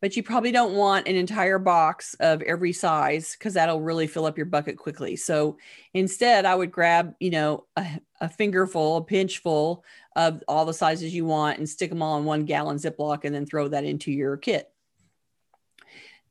but 0.00 0.16
you 0.16 0.22
probably 0.22 0.52
don't 0.52 0.74
want 0.74 1.08
an 1.08 1.16
entire 1.16 1.58
box 1.58 2.14
of 2.20 2.42
every 2.42 2.72
size 2.72 3.32
because 3.32 3.54
that'll 3.54 3.80
really 3.80 4.06
fill 4.06 4.26
up 4.26 4.36
your 4.36 4.46
bucket 4.46 4.76
quickly. 4.76 5.16
So 5.16 5.56
instead, 5.94 6.44
I 6.44 6.54
would 6.54 6.70
grab, 6.70 7.14
you 7.18 7.30
know, 7.30 7.64
a, 7.76 8.00
a 8.20 8.28
fingerful, 8.28 8.98
a 8.98 9.04
pinchful 9.04 9.84
of 10.16 10.42
all 10.46 10.66
the 10.66 10.74
sizes 10.74 11.14
you 11.14 11.24
want 11.24 11.58
and 11.58 11.68
stick 11.68 11.88
them 11.90 12.02
all 12.02 12.18
in 12.18 12.24
one 12.24 12.44
gallon 12.44 12.76
Ziploc 12.76 13.24
and 13.24 13.34
then 13.34 13.46
throw 13.46 13.68
that 13.68 13.84
into 13.84 14.12
your 14.12 14.36
kit 14.36 14.70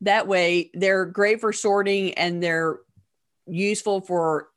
that 0.01 0.27
way 0.27 0.69
they're 0.73 1.05
great 1.05 1.41
for 1.41 1.51
sorting 1.51 2.13
and 2.13 2.41
they're 2.41 2.79
useful 3.47 4.01
for 4.01 4.49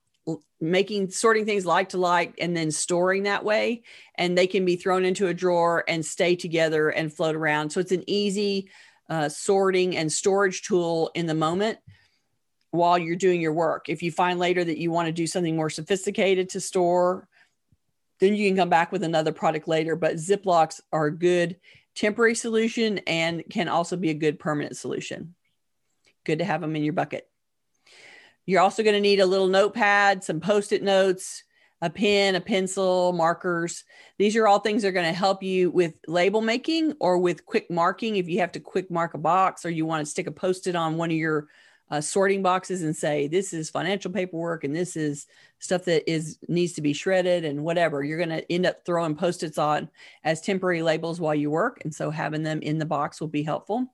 making 0.60 1.10
sorting 1.10 1.46
things 1.46 1.64
like 1.64 1.90
to 1.90 1.98
like 1.98 2.34
and 2.38 2.56
then 2.56 2.70
storing 2.70 3.22
that 3.22 3.44
way. 3.44 3.82
And 4.16 4.36
they 4.36 4.46
can 4.46 4.64
be 4.64 4.76
thrown 4.76 5.04
into 5.04 5.28
a 5.28 5.34
drawer 5.34 5.84
and 5.88 6.04
stay 6.04 6.36
together 6.36 6.90
and 6.90 7.12
float 7.12 7.34
around. 7.34 7.70
So 7.70 7.80
it's 7.80 7.92
an 7.92 8.04
easy 8.06 8.70
uh, 9.08 9.28
sorting 9.28 9.96
and 9.96 10.12
storage 10.12 10.62
tool 10.62 11.10
in 11.14 11.26
the 11.26 11.34
moment 11.34 11.78
while 12.70 12.98
you're 12.98 13.16
doing 13.16 13.40
your 13.40 13.52
work. 13.52 13.88
If 13.88 14.02
you 14.02 14.12
find 14.12 14.38
later 14.38 14.62
that 14.62 14.78
you 14.78 14.90
want 14.90 15.06
to 15.06 15.12
do 15.12 15.26
something 15.26 15.56
more 15.56 15.70
sophisticated 15.70 16.50
to 16.50 16.60
store 16.60 17.26
then 18.20 18.34
you 18.34 18.48
can 18.48 18.56
come 18.56 18.68
back 18.68 18.92
with 18.92 19.02
another 19.02 19.32
product 19.32 19.66
later 19.66 19.96
but 19.96 20.14
ziplocs 20.14 20.80
are 20.92 21.10
good 21.10 21.56
temporary 21.94 22.34
solution 22.34 22.98
and 23.06 23.42
can 23.50 23.68
also 23.68 23.96
be 23.96 24.10
a 24.10 24.14
good 24.14 24.38
permanent 24.38 24.76
solution. 24.76 25.34
Good 26.24 26.38
to 26.38 26.44
have 26.44 26.60
them 26.60 26.76
in 26.76 26.84
your 26.84 26.92
bucket. 26.92 27.26
You're 28.46 28.60
also 28.60 28.82
going 28.82 28.94
to 28.94 29.00
need 29.00 29.20
a 29.20 29.26
little 29.26 29.46
notepad, 29.46 30.24
some 30.24 30.40
post 30.40 30.72
it 30.72 30.82
notes, 30.82 31.44
a 31.82 31.88
pen, 31.88 32.34
a 32.34 32.40
pencil, 32.40 33.12
markers. 33.12 33.84
These 34.18 34.36
are 34.36 34.46
all 34.46 34.58
things 34.58 34.82
that 34.82 34.88
are 34.88 34.92
going 34.92 35.06
to 35.06 35.12
help 35.12 35.42
you 35.42 35.70
with 35.70 35.94
label 36.06 36.40
making 36.40 36.94
or 37.00 37.18
with 37.18 37.46
quick 37.46 37.70
marking. 37.70 38.16
If 38.16 38.28
you 38.28 38.40
have 38.40 38.52
to 38.52 38.60
quick 38.60 38.90
mark 38.90 39.14
a 39.14 39.18
box 39.18 39.64
or 39.64 39.70
you 39.70 39.86
want 39.86 40.04
to 40.04 40.10
stick 40.10 40.26
a 40.26 40.32
post 40.32 40.66
it 40.66 40.76
on 40.76 40.96
one 40.96 41.10
of 41.10 41.16
your 41.16 41.48
uh, 41.90 42.00
sorting 42.00 42.42
boxes 42.42 42.82
and 42.82 42.96
say 42.96 43.26
this 43.26 43.52
is 43.52 43.70
financial 43.70 44.10
paperwork 44.10 44.64
and 44.64 44.74
this 44.74 44.96
is 44.96 45.26
stuff 45.58 45.84
that 45.84 46.08
is 46.10 46.38
needs 46.48 46.72
to 46.74 46.82
be 46.82 46.92
shredded 46.92 47.44
and 47.44 47.62
whatever 47.62 48.04
you're 48.04 48.18
going 48.18 48.28
to 48.28 48.52
end 48.52 48.66
up 48.66 48.84
throwing 48.84 49.14
post-its 49.14 49.58
on 49.58 49.90
as 50.24 50.40
temporary 50.40 50.82
labels 50.82 51.20
while 51.20 51.34
you 51.34 51.50
work 51.50 51.80
and 51.82 51.94
so 51.94 52.10
having 52.10 52.42
them 52.42 52.60
in 52.62 52.78
the 52.78 52.86
box 52.86 53.20
will 53.20 53.28
be 53.28 53.42
helpful 53.42 53.92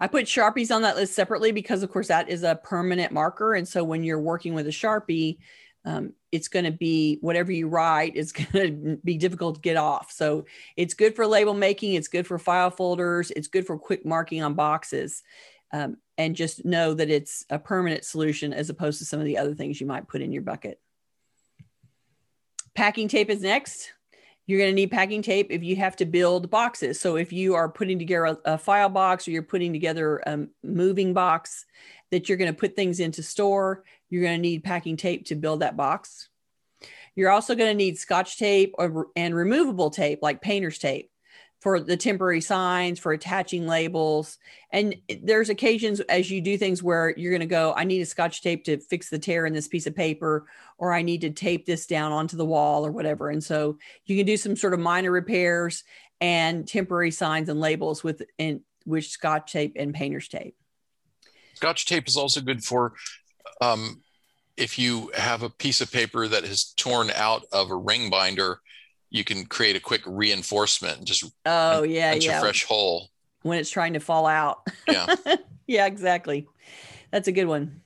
I 0.00 0.08
put 0.08 0.24
Sharpies 0.24 0.74
on 0.74 0.82
that 0.82 0.96
list 0.96 1.14
separately 1.14 1.52
because, 1.52 1.82
of 1.82 1.90
course, 1.90 2.08
that 2.08 2.28
is 2.28 2.42
a 2.42 2.56
permanent 2.56 3.12
marker. 3.12 3.54
And 3.54 3.66
so 3.66 3.84
when 3.84 4.02
you're 4.02 4.20
working 4.20 4.54
with 4.54 4.66
a 4.66 4.70
Sharpie, 4.70 5.38
um, 5.84 6.12
it's 6.30 6.48
going 6.48 6.64
to 6.64 6.70
be 6.70 7.18
whatever 7.20 7.52
you 7.52 7.68
write 7.68 8.16
is 8.16 8.32
going 8.52 8.52
to 8.52 8.96
be 9.04 9.16
difficult 9.16 9.56
to 9.56 9.60
get 9.60 9.76
off. 9.76 10.12
So 10.12 10.46
it's 10.76 10.94
good 10.94 11.16
for 11.16 11.26
label 11.26 11.54
making, 11.54 11.94
it's 11.94 12.08
good 12.08 12.26
for 12.26 12.38
file 12.38 12.70
folders, 12.70 13.30
it's 13.30 13.48
good 13.48 13.66
for 13.66 13.78
quick 13.78 14.06
marking 14.06 14.42
on 14.42 14.54
boxes. 14.54 15.22
Um, 15.72 15.96
and 16.18 16.36
just 16.36 16.64
know 16.64 16.92
that 16.94 17.10
it's 17.10 17.44
a 17.48 17.58
permanent 17.58 18.04
solution 18.04 18.52
as 18.52 18.68
opposed 18.68 18.98
to 18.98 19.04
some 19.04 19.20
of 19.20 19.26
the 19.26 19.38
other 19.38 19.54
things 19.54 19.80
you 19.80 19.86
might 19.86 20.08
put 20.08 20.20
in 20.20 20.32
your 20.32 20.42
bucket. 20.42 20.78
Packing 22.74 23.08
tape 23.08 23.30
is 23.30 23.40
next. 23.40 23.92
You're 24.46 24.58
going 24.58 24.70
to 24.70 24.74
need 24.74 24.90
packing 24.90 25.22
tape 25.22 25.48
if 25.50 25.62
you 25.62 25.76
have 25.76 25.96
to 25.96 26.04
build 26.04 26.50
boxes. 26.50 27.00
So 27.00 27.16
if 27.16 27.32
you 27.32 27.54
are 27.54 27.68
putting 27.68 27.98
together 27.98 28.24
a, 28.24 28.38
a 28.44 28.58
file 28.58 28.88
box 28.88 29.26
or 29.26 29.30
you're 29.30 29.42
putting 29.42 29.72
together 29.72 30.18
a 30.26 30.46
moving 30.62 31.14
box 31.14 31.64
that 32.10 32.28
you're 32.28 32.38
going 32.38 32.52
to 32.52 32.58
put 32.58 32.76
things 32.76 33.00
into 33.00 33.22
store, 33.22 33.84
you're 34.10 34.22
going 34.22 34.36
to 34.36 34.42
need 34.42 34.64
packing 34.64 34.96
tape 34.96 35.26
to 35.26 35.34
build 35.34 35.60
that 35.60 35.76
box. 35.76 36.28
You're 37.14 37.30
also 37.30 37.54
going 37.54 37.70
to 37.70 37.76
need 37.76 37.98
scotch 37.98 38.38
tape 38.38 38.74
or, 38.78 39.08
and 39.16 39.34
removable 39.34 39.90
tape 39.90 40.20
like 40.22 40.42
painter's 40.42 40.78
tape 40.78 41.10
for 41.62 41.78
the 41.78 41.96
temporary 41.96 42.40
signs, 42.40 42.98
for 42.98 43.12
attaching 43.12 43.68
labels. 43.68 44.38
And 44.72 44.96
there's 45.22 45.48
occasions 45.48 46.00
as 46.00 46.28
you 46.28 46.40
do 46.40 46.58
things 46.58 46.82
where 46.82 47.14
you're 47.16 47.30
going 47.30 47.38
to 47.38 47.46
go, 47.46 47.72
I 47.76 47.84
need 47.84 48.00
a 48.00 48.06
scotch 48.06 48.42
tape 48.42 48.64
to 48.64 48.78
fix 48.78 49.08
the 49.08 49.18
tear 49.20 49.46
in 49.46 49.52
this 49.52 49.68
piece 49.68 49.86
of 49.86 49.94
paper, 49.94 50.48
or 50.76 50.92
I 50.92 51.02
need 51.02 51.20
to 51.20 51.30
tape 51.30 51.64
this 51.64 51.86
down 51.86 52.10
onto 52.10 52.36
the 52.36 52.44
wall 52.44 52.84
or 52.84 52.90
whatever. 52.90 53.30
And 53.30 53.42
so 53.42 53.78
you 54.06 54.16
can 54.16 54.26
do 54.26 54.36
some 54.36 54.56
sort 54.56 54.74
of 54.74 54.80
minor 54.80 55.12
repairs 55.12 55.84
and 56.20 56.66
temporary 56.66 57.12
signs 57.12 57.48
and 57.48 57.60
labels 57.60 58.02
with 58.02 58.22
in 58.38 58.62
with 58.84 59.04
scotch 59.04 59.52
tape 59.52 59.76
and 59.76 59.94
painter's 59.94 60.26
tape. 60.26 60.56
Scotch 61.54 61.86
tape 61.86 62.08
is 62.08 62.16
also 62.16 62.40
good 62.40 62.64
for 62.64 62.94
um, 63.60 64.02
if 64.56 64.80
you 64.80 65.12
have 65.16 65.44
a 65.44 65.50
piece 65.50 65.80
of 65.80 65.92
paper 65.92 66.26
that 66.26 66.42
has 66.42 66.72
torn 66.72 67.12
out 67.12 67.44
of 67.52 67.70
a 67.70 67.76
ring 67.76 68.10
binder 68.10 68.58
you 69.12 69.24
can 69.24 69.44
create 69.44 69.76
a 69.76 69.80
quick 69.80 70.00
reinforcement 70.06 70.98
and 70.98 71.06
just 71.06 71.24
oh 71.46 71.82
yeah 71.82 72.14
yeah 72.14 72.38
a 72.38 72.40
fresh 72.40 72.64
hole. 72.64 73.08
When 73.42 73.58
it's 73.58 73.70
trying 73.70 73.92
to 73.92 74.00
fall 74.00 74.26
out. 74.26 74.66
Yeah. 74.88 75.14
Yeah 75.68 75.86
exactly. 75.86 76.48
That's 77.12 77.28
a 77.28 77.32
good 77.32 77.46
one. 77.46 77.82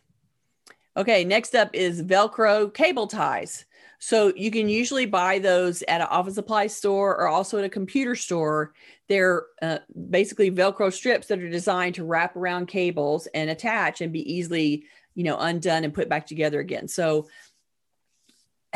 Okay 0.97 1.25
next 1.25 1.54
up 1.54 1.71
is 1.75 2.02
velcro 2.02 2.73
cable 2.73 3.06
ties. 3.06 3.66
So 3.99 4.33
you 4.35 4.50
can 4.50 4.68
usually 4.68 5.06
buy 5.06 5.38
those 5.38 5.83
at 5.83 6.00
an 6.00 6.06
office 6.09 6.35
supply 6.35 6.68
store 6.68 7.16
or 7.16 7.28
also 7.28 7.59
at 7.59 7.64
a 7.64 7.68
computer 7.68 8.14
store. 8.14 8.73
They're 9.09 9.45
uh, 9.62 9.78
basically 10.11 10.50
velcro 10.50 10.92
strips 10.92 11.26
that 11.28 11.38
are 11.38 11.50
designed 11.50 11.97
to 11.97 12.04
wrap 12.04 12.35
around 12.35 12.66
cables 12.66 13.28
and 13.35 13.50
attach 13.50 14.00
and 14.00 14.12
be 14.12 14.33
easily 14.33 14.85
you 15.14 15.23
know 15.23 15.37
undone 15.38 15.85
and 15.85 15.95
put 15.95 16.09
back 16.09 16.26
together 16.26 16.61
again. 16.61 16.88
So 16.88 17.28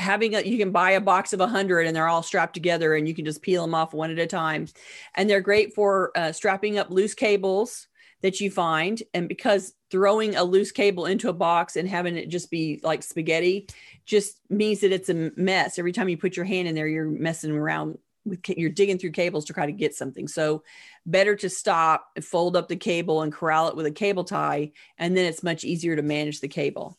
having 0.01 0.35
a 0.35 0.41
you 0.41 0.59
can 0.59 0.73
buy 0.73 0.93
a 0.93 1.01
box 1.01 1.33
of 1.33 1.41
100 1.41 1.87
and 1.87 1.95
they're 1.95 2.09
all 2.09 2.23
strapped 2.23 2.55
together 2.55 2.95
and 2.95 3.07
you 3.07 3.15
can 3.15 3.25
just 3.25 3.43
peel 3.43 3.63
them 3.63 3.75
off 3.75 3.93
one 3.93 4.11
at 4.11 4.19
a 4.19 4.27
time. 4.27 4.67
And 5.15 5.29
they're 5.29 5.41
great 5.41 5.75
for 5.75 6.11
uh, 6.17 6.33
strapping 6.33 6.79
up 6.79 6.91
loose 6.91 7.15
cables 7.15 7.87
that 8.23 8.41
you 8.41 8.51
find. 8.51 9.03
And 9.15 9.29
because 9.29 9.75
throwing 9.91 10.37
a 10.37 10.45
loose 10.45 10.73
cable 10.73 11.07
into 11.07 11.29
a 11.29 11.35
box 11.35 11.77
and 11.77 11.89
having 11.89 12.17
it 12.17 12.29
just 12.29 12.51
be 12.51 12.81
like 12.83 13.03
spaghetti 13.03 13.69
just 14.07 14.41
means 14.49 14.81
that 14.81 14.93
it's 14.93 15.09
a 15.09 15.31
mess. 15.37 15.79
Every 15.79 15.93
time 15.93 16.09
you 16.09 16.17
put 16.17 16.37
your 16.37 16.47
hand 16.47 16.67
in 16.67 16.75
there 16.75 16.89
you're 16.89 17.07
messing 17.07 17.53
around 17.53 17.99
with 18.25 18.41
you're 18.49 18.71
digging 18.71 18.99
through 18.99 19.13
cables 19.13 19.47
to 19.47 19.53
try 19.53 19.67
to 19.67 19.73
get 19.73 19.95
something. 19.95 20.29
So 20.29 20.63
better 21.07 21.37
to 21.37 21.49
stop 21.49 22.07
fold 22.23 22.57
up 22.57 22.69
the 22.69 22.77
cable 22.77 23.23
and 23.23 23.33
corral 23.33 23.69
it 23.69 23.77
with 23.77 23.87
a 23.87 23.91
cable 23.91 24.25
tie 24.25 24.73
and 24.99 25.17
then 25.17 25.27
it's 25.27 25.43
much 25.43 25.65
easier 25.65 25.97
to 25.97 26.03
manage 26.03 26.41
the 26.41 26.49
cable 26.49 26.99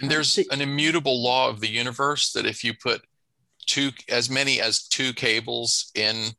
and 0.00 0.10
there's 0.10 0.38
an 0.50 0.60
immutable 0.60 1.22
law 1.22 1.48
of 1.48 1.60
the 1.60 1.68
universe 1.68 2.32
that 2.32 2.46
if 2.46 2.62
you 2.62 2.74
put 2.74 3.02
two, 3.66 3.90
as 4.08 4.30
many 4.30 4.60
as 4.60 4.86
two 4.86 5.12
cables 5.12 5.90
in 5.94 6.30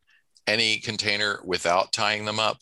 any 0.47 0.77
container 0.77 1.39
without 1.43 1.91
tying 1.91 2.25
them 2.25 2.39
up, 2.39 2.57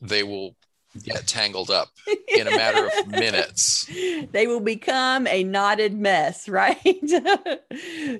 they 0.00 0.22
will 0.22 0.56
get 1.02 1.26
tangled 1.26 1.70
up 1.70 1.88
in 2.28 2.46
a 2.46 2.50
matter 2.50 2.86
of 2.86 3.06
minutes. 3.08 3.86
They 4.32 4.46
will 4.46 4.60
become 4.60 5.26
a 5.26 5.42
knotted 5.42 5.94
mess, 5.94 6.48
right? 6.48 6.78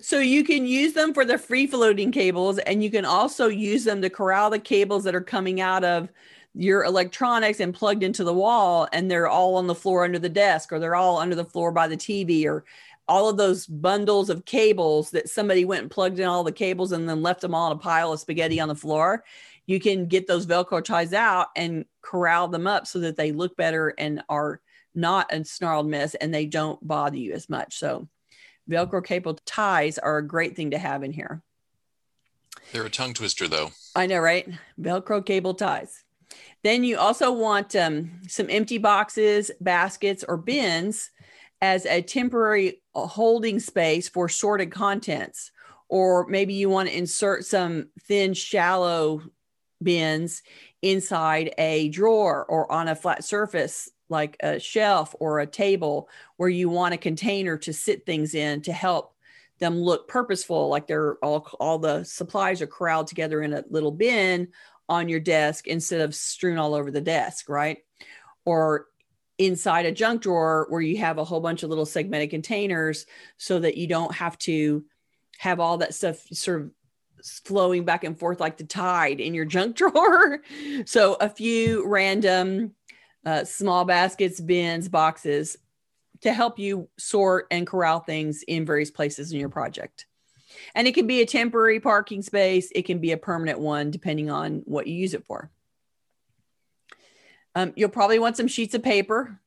so 0.01 0.19
you 0.19 0.45
can 0.45 0.67
use 0.67 0.95
them 0.95 1.13
for 1.13 1.25
the 1.25 1.39
free 1.39 1.67
floating 1.67 2.13
cables, 2.13 2.59
and 2.59 2.83
you 2.83 2.91
can 2.91 3.05
also 3.05 3.49
use 3.49 3.85
them 3.85 4.01
to 4.03 4.11
corral 4.11 4.51
the 4.51 4.59
cables 4.59 5.05
that 5.05 5.15
are 5.15 5.21
coming 5.21 5.61
out 5.61 5.85
of 5.85 6.09
your 6.55 6.85
electronics 6.85 7.61
and 7.61 7.75
plugged 7.75 8.03
into 8.03 8.25
the 8.25 8.35
wall 8.35 8.89
and 8.93 9.11
they're 9.11 9.29
all 9.29 9.57
on 9.57 9.67
the 9.67 9.75
floor 9.75 10.05
under 10.05 10.19
the 10.19 10.29
desk 10.29 10.73
or 10.73 10.79
they're 10.79 10.95
all 10.95 11.19
under 11.19 11.35
the 11.35 11.45
floor 11.45 11.73
by 11.73 11.89
the 11.89 11.97
TV 11.97 12.45
or 12.45 12.65
all 13.09 13.29
of 13.29 13.37
those 13.37 13.67
bundles 13.67 14.31
of 14.31 14.45
cables 14.45 15.11
that 15.11 15.29
somebody 15.29 15.65
went 15.65 15.83
and 15.83 15.91
plugged 15.91 16.19
in 16.19 16.27
all 16.27 16.45
the 16.45 16.53
cables 16.53 16.93
and 16.93 17.09
then 17.09 17.23
left 17.23 17.41
them 17.41 17.55
all 17.55 17.71
in 17.71 17.77
a 17.77 17.81
pile 17.81 18.13
of 18.13 18.21
spaghetti 18.21 18.61
on 18.61 18.69
the 18.69 18.75
floor. 18.75 19.25
You 19.67 19.81
can 19.81 20.07
get 20.07 20.27
those 20.27 20.47
Velcro 20.47 20.85
ties 20.85 21.13
out 21.13 21.49
and 21.57 21.85
corral 22.03 22.49
them 22.49 22.67
up 22.67 22.87
so 22.87 23.01
that 23.01 23.17
they 23.17 23.33
look 23.33 23.57
better 23.57 23.95
and 23.99 24.23
are 24.29 24.61
not 24.95 25.33
a 25.33 25.45
snarled 25.45 25.89
mess 25.89 26.15
and 26.17 26.33
they 26.33 26.47
don't 26.47 26.87
bother 26.87 27.17
you 27.17 27.33
as 27.33 27.49
much. 27.49 27.79
So, 27.79 28.09
Velcro 28.71 29.05
cable 29.05 29.39
ties 29.45 29.99
are 29.99 30.19
a 30.19 30.27
great 30.27 30.55
thing 30.55 30.71
to 30.71 30.79
have 30.79 31.03
in 31.03 31.13
here. 31.13 31.43
They're 32.73 32.85
a 32.85 32.91
tongue 32.91 33.15
twister, 33.15 33.49
though. 33.49 33.73
I 33.97 34.07
know, 34.07 34.21
right? 34.21 34.49
Velcro 34.81 35.25
cable 35.25 35.55
ties. 35.55 36.05
Then 36.63 36.85
you 36.85 36.99
also 36.99 37.33
want 37.33 37.75
um, 37.75 38.21
some 38.29 38.49
empty 38.49 38.79
boxes, 38.79 39.51
baskets, 39.61 40.25
or 40.27 40.37
bins 40.37 41.11
as 41.61 41.87
a 41.87 42.03
temporary 42.03 42.83
uh, 42.95 43.07
holding 43.07 43.61
space 43.61 44.09
for 44.09 44.29
sorted 44.29 44.71
contents. 44.71 45.51
Or 45.89 46.27
maybe 46.27 46.55
you 46.55 46.69
want 46.69 46.89
to 46.89 46.97
insert 46.97 47.45
some 47.45 47.89
thin, 48.03 48.35
shallow 48.35 49.23
bins 49.83 50.43
inside 50.81 51.55
a 51.59 51.89
drawer 51.89 52.45
or 52.45 52.71
on 52.71 52.89
a 52.89 52.95
flat 52.97 53.25
surface 53.25 53.91
like 54.09 54.37
a 54.41 54.61
shelf 54.61 55.15
or 55.19 55.41
a 55.41 55.47
table 55.47 56.09
where 56.37 56.49
you 56.49 56.69
want 56.69 56.95
a 56.95 56.99
container 56.99 57.57
to 57.57 57.73
sit 57.73 58.07
things 58.07 58.35
in 58.35 58.61
to 58.63 58.73
help 58.73 59.15
them 59.59 59.81
look 59.81 60.09
purposeful 60.09 60.69
like 60.69 60.87
they're 60.87 61.15
all 61.25 61.49
all 61.61 61.79
the 61.79 62.03
supplies 62.05 62.61
are 62.61 62.67
corralled 62.67 63.07
together 63.07 63.43
in 63.43 63.53
a 63.53 63.65
little 63.71 63.93
bin 63.93 64.49
on 64.89 65.09
your 65.09 65.21
desk 65.21 65.67
instead 65.67 66.01
of 66.01 66.15
strewn 66.15 66.59
all 66.59 66.75
over 66.75 66.91
the 66.91 67.01
desk, 67.01 67.49
right? 67.49 67.79
Or 68.45 68.87
inside 69.39 69.87
a 69.87 69.93
junk 69.93 70.23
drawer 70.23 70.67
where 70.69 70.81
you 70.81 70.99
have 70.99 71.19
a 71.19 71.25
whole 71.25 71.41
bunch 71.41 71.63
of 71.63 71.71
little 71.71 71.87
segmented 71.87 72.31
containers 72.31 73.07
so 73.39 73.59
that 73.59 73.77
you 73.77 73.87
don't 73.87 74.15
have 74.15 74.39
to 74.39 74.85
have 75.39 75.61
all 75.61 75.79
that 75.79 75.95
stuff 75.95 76.19
sort 76.33 76.63
of 76.63 76.71
flowing 77.45 77.85
back 77.85 78.05
and 78.05 78.19
forth 78.19 78.41
like 78.41 78.57
the 78.57 78.65
tide 78.65 79.21
in 79.21 79.35
your 79.35 79.45
junk 79.47 79.77
drawer. 79.77 80.41
so 80.85 81.15
a 81.21 81.29
few 81.29 81.87
random 81.87 82.73
uh, 83.25 83.45
small 83.45 83.85
baskets, 83.85 84.41
bins, 84.41 84.89
boxes 84.89 85.57
to 86.23 86.33
help 86.33 86.59
you 86.59 86.89
sort 86.99 87.47
and 87.51 87.67
corral 87.67 88.01
things 88.01 88.43
in 88.47 88.65
various 88.65 88.91
places 88.91 89.33
in 89.33 89.41
your 89.41 89.49
project. 89.49 90.07
And 90.75 90.87
it 90.87 90.95
can 90.95 91.07
be 91.07 91.21
a 91.21 91.27
temporary 91.27 91.81
parking 91.81 92.23
space, 92.23 92.71
it 92.75 92.83
can 92.83 92.99
be 92.99 93.13
a 93.13 93.17
permanent 93.17 93.59
one, 93.59 93.91
depending 93.91 94.31
on 94.31 94.63
what 94.65 94.87
you 94.87 94.95
use 94.95 95.15
it 95.15 95.25
for. 95.25 95.51
Um, 97.55 97.73
you'll 97.77 97.91
probably 97.91 98.19
want 98.19 98.37
some 98.37 98.49
sheets 98.49 98.75
of 98.75 98.83
paper. 98.83 99.39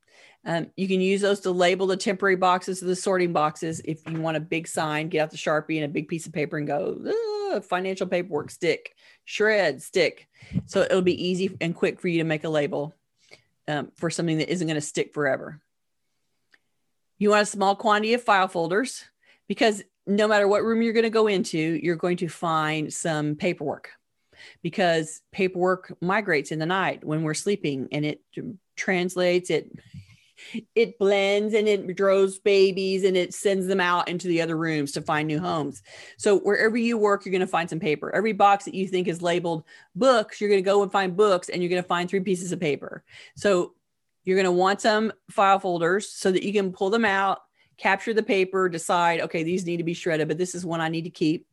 Um, 0.46 0.68
you 0.76 0.88
can 0.88 1.02
use 1.02 1.22
those 1.22 1.40
to 1.42 1.52
label 1.52 1.88
the 1.88 1.98
temporary 1.98 2.36
boxes 2.36 2.84
or 2.84 2.86
the 2.86 2.96
sorting 2.96 3.34
boxes. 3.34 3.82
If 3.84 4.08
you 4.08 4.22
want 4.22 4.38
a 4.38 4.42
big 4.42 4.68
sign, 4.68 5.10
get 5.10 5.22
out 5.22 5.32
the 5.32 5.38
Sharpie 5.38 5.78
and 5.78 5.86
a 5.86 5.90
big 5.90 6.08
piece 6.08 6.28
of 6.28 6.34
paper 6.34 6.58
and 6.58 6.68
go, 6.68 7.62
financial 7.62 8.06
paperwork, 8.06 8.52
stick, 8.52 8.96
shred, 9.24 9.82
stick. 9.82 10.28
So 10.68 10.82
it'll 10.82 11.02
be 11.02 11.28
easy 11.28 11.58
and 11.62 11.76
quick 11.76 12.00
for 12.00 12.08
you 12.08 12.20
to 12.20 12.26
make 12.26 12.44
a 12.44 12.50
label 12.50 12.94
um, 13.68 13.92
for 13.96 14.12
something 14.12 14.38
that 14.38 14.52
isn't 14.52 14.68
going 14.68 14.76
to 14.76 14.82
stick 14.82 15.14
forever. 15.14 15.60
You 17.18 17.32
want 17.32 17.44
a 17.44 17.48
small 17.48 17.76
quantity 17.76 18.14
of 18.14 18.22
file 18.22 18.48
folders 18.48 19.06
because 19.48 19.84
no 20.08 20.28
matter 20.28 20.48
what 20.48 20.64
room 20.64 20.82
you're 20.82 20.94
going 20.94 21.04
to 21.04 21.10
go 21.10 21.28
into, 21.28 21.58
you're 21.58 21.96
going 21.96 22.18
to 22.18 22.28
find 22.28 22.94
some 22.94 23.36
paperwork 23.36 23.90
because 24.62 25.22
paperwork 25.32 25.96
migrates 26.02 26.52
in 26.52 26.60
the 26.60 26.66
night 26.66 27.04
when 27.04 27.24
we're 27.24 27.34
sleeping 27.34 27.88
and 27.92 28.06
it 28.06 28.22
translates 28.76 29.50
it 29.50 29.72
it 30.76 31.00
blends 31.00 31.54
and 31.54 31.68
it 31.68 31.96
draws 31.96 32.40
babies 32.40 33.06
and 33.06 33.16
it 33.16 33.34
sends 33.34 33.68
them 33.68 33.80
out 33.80 34.10
into 34.10 34.28
the 34.28 34.42
other 34.42 34.58
rooms 34.58 34.92
to 34.92 35.02
find 35.02 35.28
new 35.28 35.40
homes. 35.40 35.82
So 36.18 36.40
wherever 36.40 36.76
you 36.76 36.98
work, 36.98 37.26
you're 37.26 37.32
going 37.32 37.40
to 37.40 37.48
find 37.48 37.70
some 37.70 37.80
paper. 37.80 38.14
Every 38.14 38.34
box 38.34 38.66
that 38.66 38.74
you 38.76 38.86
think 38.86 39.08
is 39.08 39.22
labeled 39.22 39.64
books, 39.96 40.42
you're 40.42 40.50
going 40.50 40.62
to 40.62 40.70
go 40.70 40.84
and 40.84 40.92
find 40.92 41.16
books 41.16 41.48
and 41.48 41.64
you're 41.64 41.70
going 41.70 41.82
to 41.82 41.88
find 41.88 42.10
three 42.10 42.20
pieces 42.20 42.52
of 42.52 42.60
paper. 42.60 43.04
So 43.36 43.76
You're 44.26 44.36
going 44.36 44.46
to 44.46 44.52
want 44.52 44.82
some 44.82 45.14
file 45.30 45.60
folders 45.60 46.10
so 46.10 46.32
that 46.32 46.44
you 46.44 46.52
can 46.52 46.74
pull 46.74 46.90
them 46.90 47.06
out, 47.06 47.40
capture 47.78 48.14
the 48.14 48.24
paper, 48.24 48.70
decide, 48.70 49.22
okay, 49.22 49.44
these 49.44 49.66
need 49.66 49.78
to 49.78 49.84
be 49.84 49.94
shredded, 49.94 50.28
but 50.28 50.38
this 50.38 50.56
is 50.56 50.66
one 50.66 50.82
I 50.82 50.90
need 50.90 51.04
to 51.04 51.10
keep. 51.10 51.48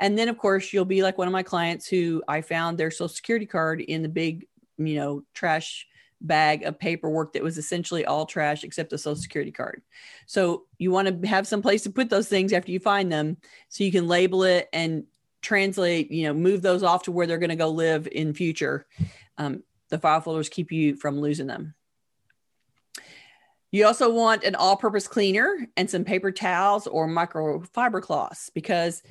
And 0.00 0.16
then, 0.16 0.28
of 0.28 0.38
course, 0.38 0.72
you'll 0.72 0.84
be 0.84 1.02
like 1.02 1.18
one 1.18 1.26
of 1.26 1.32
my 1.32 1.42
clients 1.42 1.88
who 1.88 2.22
I 2.28 2.40
found 2.40 2.78
their 2.78 2.90
social 2.90 3.08
security 3.08 3.46
card 3.46 3.80
in 3.80 4.02
the 4.02 4.08
big, 4.08 4.46
you 4.76 4.94
know, 4.94 5.24
trash 5.34 5.86
bag 6.20 6.64
of 6.64 6.78
paperwork 6.78 7.32
that 7.32 7.42
was 7.42 7.58
essentially 7.58 8.04
all 8.04 8.26
trash 8.26 8.64
except 8.64 8.90
the 8.90 8.98
social 8.98 9.20
security 9.20 9.52
card. 9.52 9.82
So 10.26 10.64
you 10.78 10.90
want 10.90 11.22
to 11.22 11.28
have 11.28 11.46
some 11.46 11.62
place 11.62 11.82
to 11.84 11.90
put 11.90 12.10
those 12.10 12.28
things 12.28 12.52
after 12.52 12.70
you 12.70 12.80
find 12.80 13.10
them 13.10 13.36
so 13.68 13.84
you 13.84 13.92
can 13.92 14.08
label 14.08 14.44
it 14.44 14.68
and 14.72 15.04
translate, 15.42 16.10
you 16.10 16.26
know, 16.26 16.34
move 16.34 16.62
those 16.62 16.82
off 16.82 17.04
to 17.04 17.12
where 17.12 17.26
they're 17.26 17.38
going 17.38 17.50
to 17.50 17.56
go 17.56 17.68
live 17.68 18.08
in 18.10 18.34
future. 18.34 18.86
Um, 19.36 19.62
the 19.90 19.98
file 19.98 20.20
folders 20.20 20.48
keep 20.48 20.72
you 20.72 20.96
from 20.96 21.20
losing 21.20 21.46
them. 21.46 21.74
You 23.70 23.86
also 23.86 24.10
want 24.10 24.44
an 24.44 24.54
all 24.54 24.76
purpose 24.76 25.06
cleaner 25.06 25.66
and 25.76 25.90
some 25.90 26.04
paper 26.04 26.32
towels 26.32 26.86
or 26.86 27.06
microfiber 27.06 28.00
cloths 28.00 28.50
because 28.50 29.02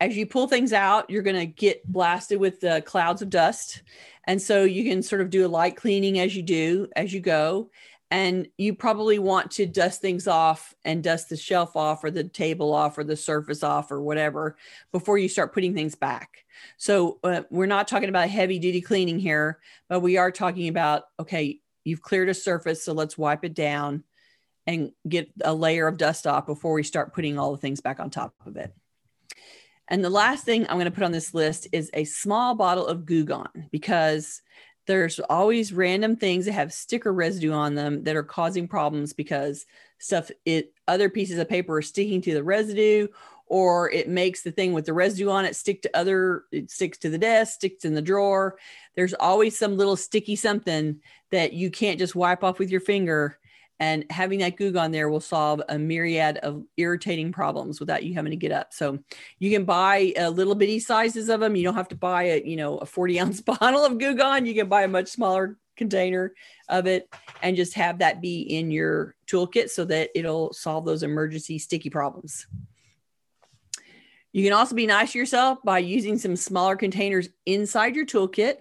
as 0.00 0.16
you 0.16 0.26
pull 0.26 0.48
things 0.48 0.72
out, 0.72 1.10
you're 1.10 1.22
going 1.22 1.36
to 1.36 1.46
get 1.46 1.86
blasted 1.86 2.40
with 2.40 2.60
the 2.60 2.82
clouds 2.86 3.22
of 3.22 3.30
dust. 3.30 3.82
And 4.24 4.40
so 4.40 4.64
you 4.64 4.84
can 4.84 5.02
sort 5.02 5.20
of 5.20 5.30
do 5.30 5.46
a 5.46 5.48
light 5.48 5.76
cleaning 5.76 6.18
as 6.18 6.34
you 6.34 6.42
do, 6.42 6.88
as 6.96 7.12
you 7.12 7.20
go. 7.20 7.70
And 8.10 8.48
you 8.58 8.74
probably 8.74 9.20
want 9.20 9.52
to 9.52 9.66
dust 9.66 10.00
things 10.00 10.26
off 10.26 10.74
and 10.84 11.04
dust 11.04 11.28
the 11.28 11.36
shelf 11.36 11.76
off 11.76 12.02
or 12.02 12.10
the 12.10 12.24
table 12.24 12.72
off 12.72 12.98
or 12.98 13.04
the 13.04 13.14
surface 13.14 13.62
off 13.62 13.92
or 13.92 14.02
whatever 14.02 14.56
before 14.90 15.16
you 15.16 15.28
start 15.28 15.54
putting 15.54 15.74
things 15.74 15.94
back. 15.94 16.44
So 16.76 17.20
uh, 17.22 17.42
we're 17.50 17.66
not 17.66 17.86
talking 17.86 18.08
about 18.08 18.28
heavy 18.28 18.58
duty 18.58 18.80
cleaning 18.80 19.20
here, 19.20 19.60
but 19.88 20.00
we 20.00 20.16
are 20.16 20.32
talking 20.32 20.66
about 20.66 21.04
okay, 21.20 21.60
you've 21.90 22.02
cleared 22.02 22.28
a 22.28 22.34
surface, 22.34 22.84
so 22.84 22.92
let's 22.92 23.18
wipe 23.18 23.44
it 23.44 23.54
down 23.54 24.04
and 24.66 24.92
get 25.08 25.30
a 25.44 25.52
layer 25.52 25.86
of 25.86 25.96
dust 25.96 26.26
off 26.26 26.46
before 26.46 26.72
we 26.72 26.82
start 26.82 27.14
putting 27.14 27.38
all 27.38 27.52
the 27.52 27.58
things 27.58 27.80
back 27.80 27.98
on 27.98 28.08
top 28.08 28.34
of 28.46 28.56
it. 28.56 28.72
And 29.88 30.04
the 30.04 30.10
last 30.10 30.44
thing 30.44 30.62
I'm 30.62 30.76
going 30.76 30.84
to 30.84 30.92
put 30.92 31.02
on 31.02 31.12
this 31.12 31.34
list 31.34 31.66
is 31.72 31.90
a 31.92 32.04
small 32.04 32.54
bottle 32.54 32.86
of 32.86 33.04
Goo 33.04 33.24
Gone 33.24 33.68
because 33.72 34.40
there's 34.86 35.18
always 35.18 35.72
random 35.72 36.16
things 36.16 36.44
that 36.44 36.52
have 36.52 36.72
sticker 36.72 37.12
residue 37.12 37.52
on 37.52 37.74
them 37.74 38.04
that 38.04 38.16
are 38.16 38.22
causing 38.22 38.68
problems 38.68 39.12
because 39.12 39.66
stuff 39.98 40.30
it 40.44 40.72
other 40.88 41.10
pieces 41.10 41.38
of 41.38 41.48
paper 41.48 41.76
are 41.76 41.82
sticking 41.82 42.20
to 42.22 42.32
the 42.32 42.42
residue 42.42 43.08
or 43.50 43.90
it 43.90 44.08
makes 44.08 44.42
the 44.42 44.52
thing 44.52 44.72
with 44.72 44.86
the 44.86 44.92
residue 44.92 45.28
on 45.28 45.44
it 45.44 45.54
stick 45.54 45.82
to 45.82 45.94
other 45.94 46.44
it 46.52 46.70
sticks 46.70 46.96
to 46.96 47.10
the 47.10 47.18
desk 47.18 47.54
sticks 47.54 47.84
in 47.84 47.94
the 47.94 48.00
drawer 48.00 48.56
there's 48.96 49.14
always 49.14 49.58
some 49.58 49.76
little 49.76 49.96
sticky 49.96 50.36
something 50.36 50.98
that 51.30 51.52
you 51.52 51.70
can't 51.70 51.98
just 51.98 52.14
wipe 52.14 52.42
off 52.42 52.58
with 52.58 52.70
your 52.70 52.80
finger 52.80 53.36
and 53.80 54.04
having 54.10 54.40
that 54.40 54.56
Goo 54.56 54.72
Gone 54.72 54.92
there 54.92 55.08
will 55.08 55.20
solve 55.20 55.62
a 55.70 55.78
myriad 55.78 56.36
of 56.38 56.62
irritating 56.76 57.32
problems 57.32 57.80
without 57.80 58.04
you 58.04 58.12
having 58.12 58.30
to 58.30 58.36
get 58.36 58.52
up. 58.52 58.74
So 58.74 58.98
you 59.38 59.50
can 59.50 59.64
buy 59.64 60.12
a 60.18 60.28
little 60.30 60.54
bitty 60.54 60.80
sizes 60.80 61.30
of 61.30 61.40
them. 61.40 61.56
You 61.56 61.64
don't 61.64 61.76
have 61.76 61.88
to 61.88 61.96
buy 61.96 62.24
a, 62.24 62.42
you 62.44 62.56
know, 62.56 62.76
a 62.76 62.84
40 62.84 63.20
ounce 63.20 63.40
bottle 63.40 63.82
of 63.82 63.98
Goo 63.98 64.14
Gone. 64.14 64.44
You 64.44 64.54
can 64.54 64.68
buy 64.68 64.82
a 64.82 64.88
much 64.88 65.08
smaller 65.08 65.56
container 65.76 66.34
of 66.68 66.86
it 66.86 67.08
and 67.42 67.56
just 67.56 67.72
have 67.72 67.98
that 68.00 68.20
be 68.20 68.42
in 68.42 68.70
your 68.70 69.14
toolkit 69.26 69.70
so 69.70 69.86
that 69.86 70.10
it'll 70.14 70.52
solve 70.52 70.84
those 70.84 71.02
emergency 71.02 71.58
sticky 71.58 71.88
problems. 71.88 72.46
You 74.32 74.44
can 74.44 74.52
also 74.52 74.74
be 74.74 74.86
nice 74.86 75.12
to 75.12 75.18
yourself 75.18 75.58
by 75.64 75.78
using 75.80 76.18
some 76.18 76.36
smaller 76.36 76.76
containers 76.76 77.28
inside 77.46 77.96
your 77.96 78.06
toolkit 78.06 78.56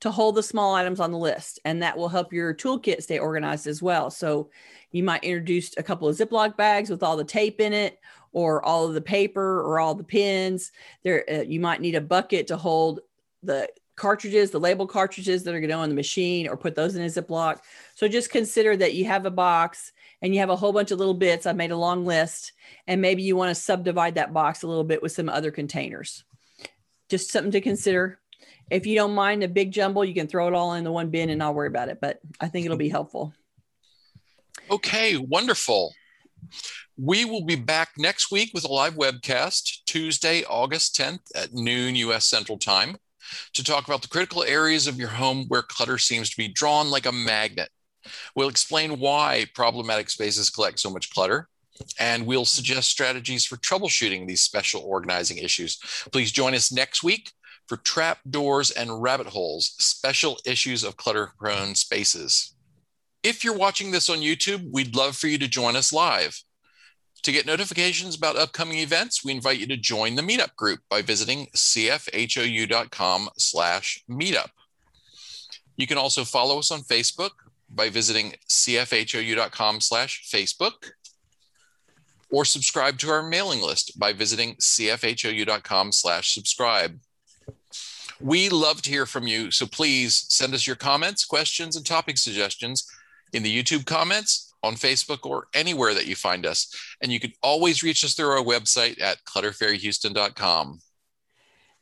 to 0.00 0.10
hold 0.10 0.36
the 0.36 0.42
small 0.42 0.74
items 0.74 1.00
on 1.00 1.10
the 1.10 1.18
list. 1.18 1.58
And 1.64 1.82
that 1.82 1.96
will 1.96 2.08
help 2.08 2.32
your 2.32 2.54
toolkit 2.54 3.02
stay 3.02 3.18
organized 3.18 3.66
as 3.66 3.82
well. 3.82 4.10
So 4.10 4.50
you 4.92 5.02
might 5.02 5.24
introduce 5.24 5.76
a 5.76 5.82
couple 5.82 6.08
of 6.08 6.16
Ziploc 6.16 6.56
bags 6.56 6.88
with 6.88 7.02
all 7.02 7.16
the 7.16 7.24
tape 7.24 7.60
in 7.60 7.72
it, 7.72 7.98
or 8.32 8.64
all 8.64 8.86
of 8.86 8.94
the 8.94 9.00
paper, 9.00 9.60
or 9.60 9.80
all 9.80 9.94
the 9.94 10.04
pins. 10.04 10.70
There, 11.02 11.24
uh, 11.28 11.42
you 11.42 11.60
might 11.60 11.80
need 11.80 11.94
a 11.94 12.00
bucket 12.00 12.46
to 12.48 12.56
hold 12.56 13.00
the 13.42 13.68
cartridges, 13.96 14.50
the 14.50 14.60
label 14.60 14.86
cartridges 14.86 15.42
that 15.42 15.50
are 15.50 15.60
going 15.60 15.68
to 15.68 15.74
go 15.74 15.82
in 15.82 15.90
the 15.90 15.96
machine, 15.96 16.48
or 16.48 16.56
put 16.56 16.74
those 16.74 16.94
in 16.94 17.02
a 17.02 17.06
Ziploc. 17.06 17.58
So 17.94 18.06
just 18.06 18.30
consider 18.30 18.76
that 18.76 18.94
you 18.94 19.06
have 19.06 19.26
a 19.26 19.30
box 19.30 19.92
and 20.22 20.34
you 20.34 20.40
have 20.40 20.50
a 20.50 20.56
whole 20.56 20.72
bunch 20.72 20.90
of 20.90 20.98
little 20.98 21.14
bits. 21.14 21.46
I 21.46 21.52
made 21.52 21.70
a 21.70 21.76
long 21.76 22.04
list, 22.04 22.52
and 22.86 23.00
maybe 23.00 23.22
you 23.22 23.36
want 23.36 23.54
to 23.54 23.60
subdivide 23.60 24.16
that 24.16 24.32
box 24.32 24.62
a 24.62 24.68
little 24.68 24.84
bit 24.84 25.02
with 25.02 25.12
some 25.12 25.28
other 25.28 25.50
containers. 25.50 26.24
Just 27.08 27.30
something 27.30 27.52
to 27.52 27.60
consider 27.60 28.18
if 28.70 28.86
you 28.86 28.94
don't 28.94 29.14
mind 29.14 29.42
a 29.42 29.48
big 29.48 29.72
jumble, 29.72 30.04
you 30.04 30.14
can 30.14 30.26
throw 30.26 30.48
it 30.48 30.54
all 30.54 30.74
in 30.74 30.84
the 30.84 30.92
one 30.92 31.10
bin 31.10 31.30
and 31.30 31.38
not 31.38 31.54
worry 31.54 31.68
about 31.68 31.88
it. 31.88 31.98
But 32.00 32.20
I 32.40 32.48
think 32.48 32.64
it'll 32.64 32.76
be 32.76 32.88
helpful. 32.88 33.32
Okay, 34.70 35.16
wonderful. 35.16 35.94
We 36.96 37.24
will 37.24 37.44
be 37.44 37.56
back 37.56 37.90
next 37.96 38.30
week 38.30 38.50
with 38.52 38.64
a 38.64 38.72
live 38.72 38.94
webcast, 38.94 39.84
Tuesday, 39.86 40.44
August 40.44 40.96
10th 40.96 41.20
at 41.34 41.54
noon 41.54 41.96
US 41.96 42.26
Central 42.26 42.58
Time, 42.58 42.96
to 43.54 43.64
talk 43.64 43.86
about 43.86 44.02
the 44.02 44.08
critical 44.08 44.42
areas 44.42 44.86
of 44.86 44.98
your 44.98 45.08
home 45.08 45.46
where 45.48 45.62
clutter 45.62 45.98
seems 45.98 46.28
to 46.30 46.36
be 46.36 46.48
drawn 46.48 46.90
like 46.90 47.06
a 47.06 47.12
magnet. 47.12 47.70
We'll 48.34 48.48
explain 48.48 48.98
why 48.98 49.46
problematic 49.54 50.10
spaces 50.10 50.50
collect 50.50 50.80
so 50.80 50.90
much 50.90 51.10
clutter, 51.10 51.48
and 51.98 52.26
we'll 52.26 52.44
suggest 52.44 52.90
strategies 52.90 53.44
for 53.44 53.56
troubleshooting 53.56 54.26
these 54.26 54.40
special 54.40 54.82
organizing 54.82 55.38
issues. 55.38 55.78
Please 56.12 56.32
join 56.32 56.54
us 56.54 56.72
next 56.72 57.02
week 57.02 57.32
for 57.66 57.76
trap 57.76 58.18
doors 58.28 58.70
and 58.70 59.02
rabbit 59.02 59.26
holes, 59.26 59.74
special 59.78 60.38
issues 60.44 60.82
of 60.84 60.96
clutter 60.96 61.32
prone 61.38 61.74
spaces. 61.74 62.54
If 63.22 63.44
you're 63.44 63.56
watching 63.56 63.90
this 63.90 64.08
on 64.08 64.18
YouTube, 64.18 64.70
we'd 64.72 64.96
love 64.96 65.16
for 65.16 65.26
you 65.26 65.38
to 65.38 65.48
join 65.48 65.76
us 65.76 65.92
live. 65.92 66.42
To 67.22 67.32
get 67.32 67.46
notifications 67.46 68.16
about 68.16 68.36
upcoming 68.36 68.78
events, 68.78 69.24
we 69.24 69.32
invite 69.32 69.58
you 69.58 69.66
to 69.66 69.76
join 69.76 70.14
the 70.14 70.22
meetup 70.22 70.54
group 70.54 70.80
by 70.88 71.02
visiting 71.02 71.48
cfhou.com 71.54 73.28
slash 73.36 74.04
meetup. 74.08 74.50
You 75.76 75.86
can 75.86 75.98
also 75.98 76.24
follow 76.24 76.58
us 76.58 76.70
on 76.70 76.80
Facebook 76.80 77.30
by 77.70 77.88
visiting 77.88 78.34
cfhou.com 78.48 79.80
slash 79.80 80.28
Facebook 80.32 80.90
or 82.30 82.44
subscribe 82.44 82.98
to 82.98 83.10
our 83.10 83.22
mailing 83.22 83.62
list 83.62 83.98
by 83.98 84.12
visiting 84.12 84.54
cfhou.com 84.56 85.92
slash 85.92 86.34
subscribe. 86.34 86.98
We 88.20 88.48
love 88.48 88.82
to 88.82 88.90
hear 88.90 89.06
from 89.06 89.26
you. 89.26 89.50
So 89.50 89.66
please 89.66 90.26
send 90.28 90.52
us 90.54 90.66
your 90.66 90.76
comments, 90.76 91.24
questions, 91.24 91.76
and 91.76 91.86
topic 91.86 92.18
suggestions 92.18 92.90
in 93.32 93.42
the 93.42 93.62
YouTube 93.62 93.86
comments, 93.86 94.54
on 94.62 94.74
Facebook, 94.74 95.24
or 95.24 95.46
anywhere 95.54 95.94
that 95.94 96.06
you 96.06 96.16
find 96.16 96.44
us. 96.44 96.74
And 97.00 97.12
you 97.12 97.20
can 97.20 97.32
always 97.42 97.82
reach 97.82 98.04
us 98.04 98.14
through 98.14 98.30
our 98.30 98.42
website 98.42 99.00
at 99.00 99.22
clutterfairyhouston.com. 99.24 100.80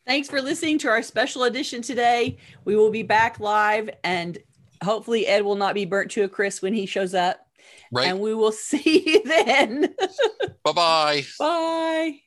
Thanks 0.07 0.29
for 0.29 0.42
listening 0.42 0.79
to 0.81 0.88
our 0.88 1.03
special 1.03 1.44
edition 1.44 1.83
today. 1.83 2.37
We 2.64 2.77
will 2.77 2.90
be 2.90 3.03
back 3.03 3.40
live, 3.40 3.90
and 4.05 4.38
hopefully, 4.82 5.26
Ed 5.26 5.44
will 5.44 5.56
not 5.56 5.74
be 5.74 5.84
burnt 5.84 6.10
to 6.12 6.24
a 6.24 6.28
crisp 6.28 6.62
when 6.62 6.74
he 6.74 6.86
shows 6.86 7.14
up. 7.14 7.38
Right. 7.92 8.08
And 8.08 8.20
we 8.20 8.34
will 8.34 8.52
see 8.52 9.02
you 9.06 9.22
then. 9.24 9.94
Bye-bye. 10.64 11.24
Bye. 11.38 12.20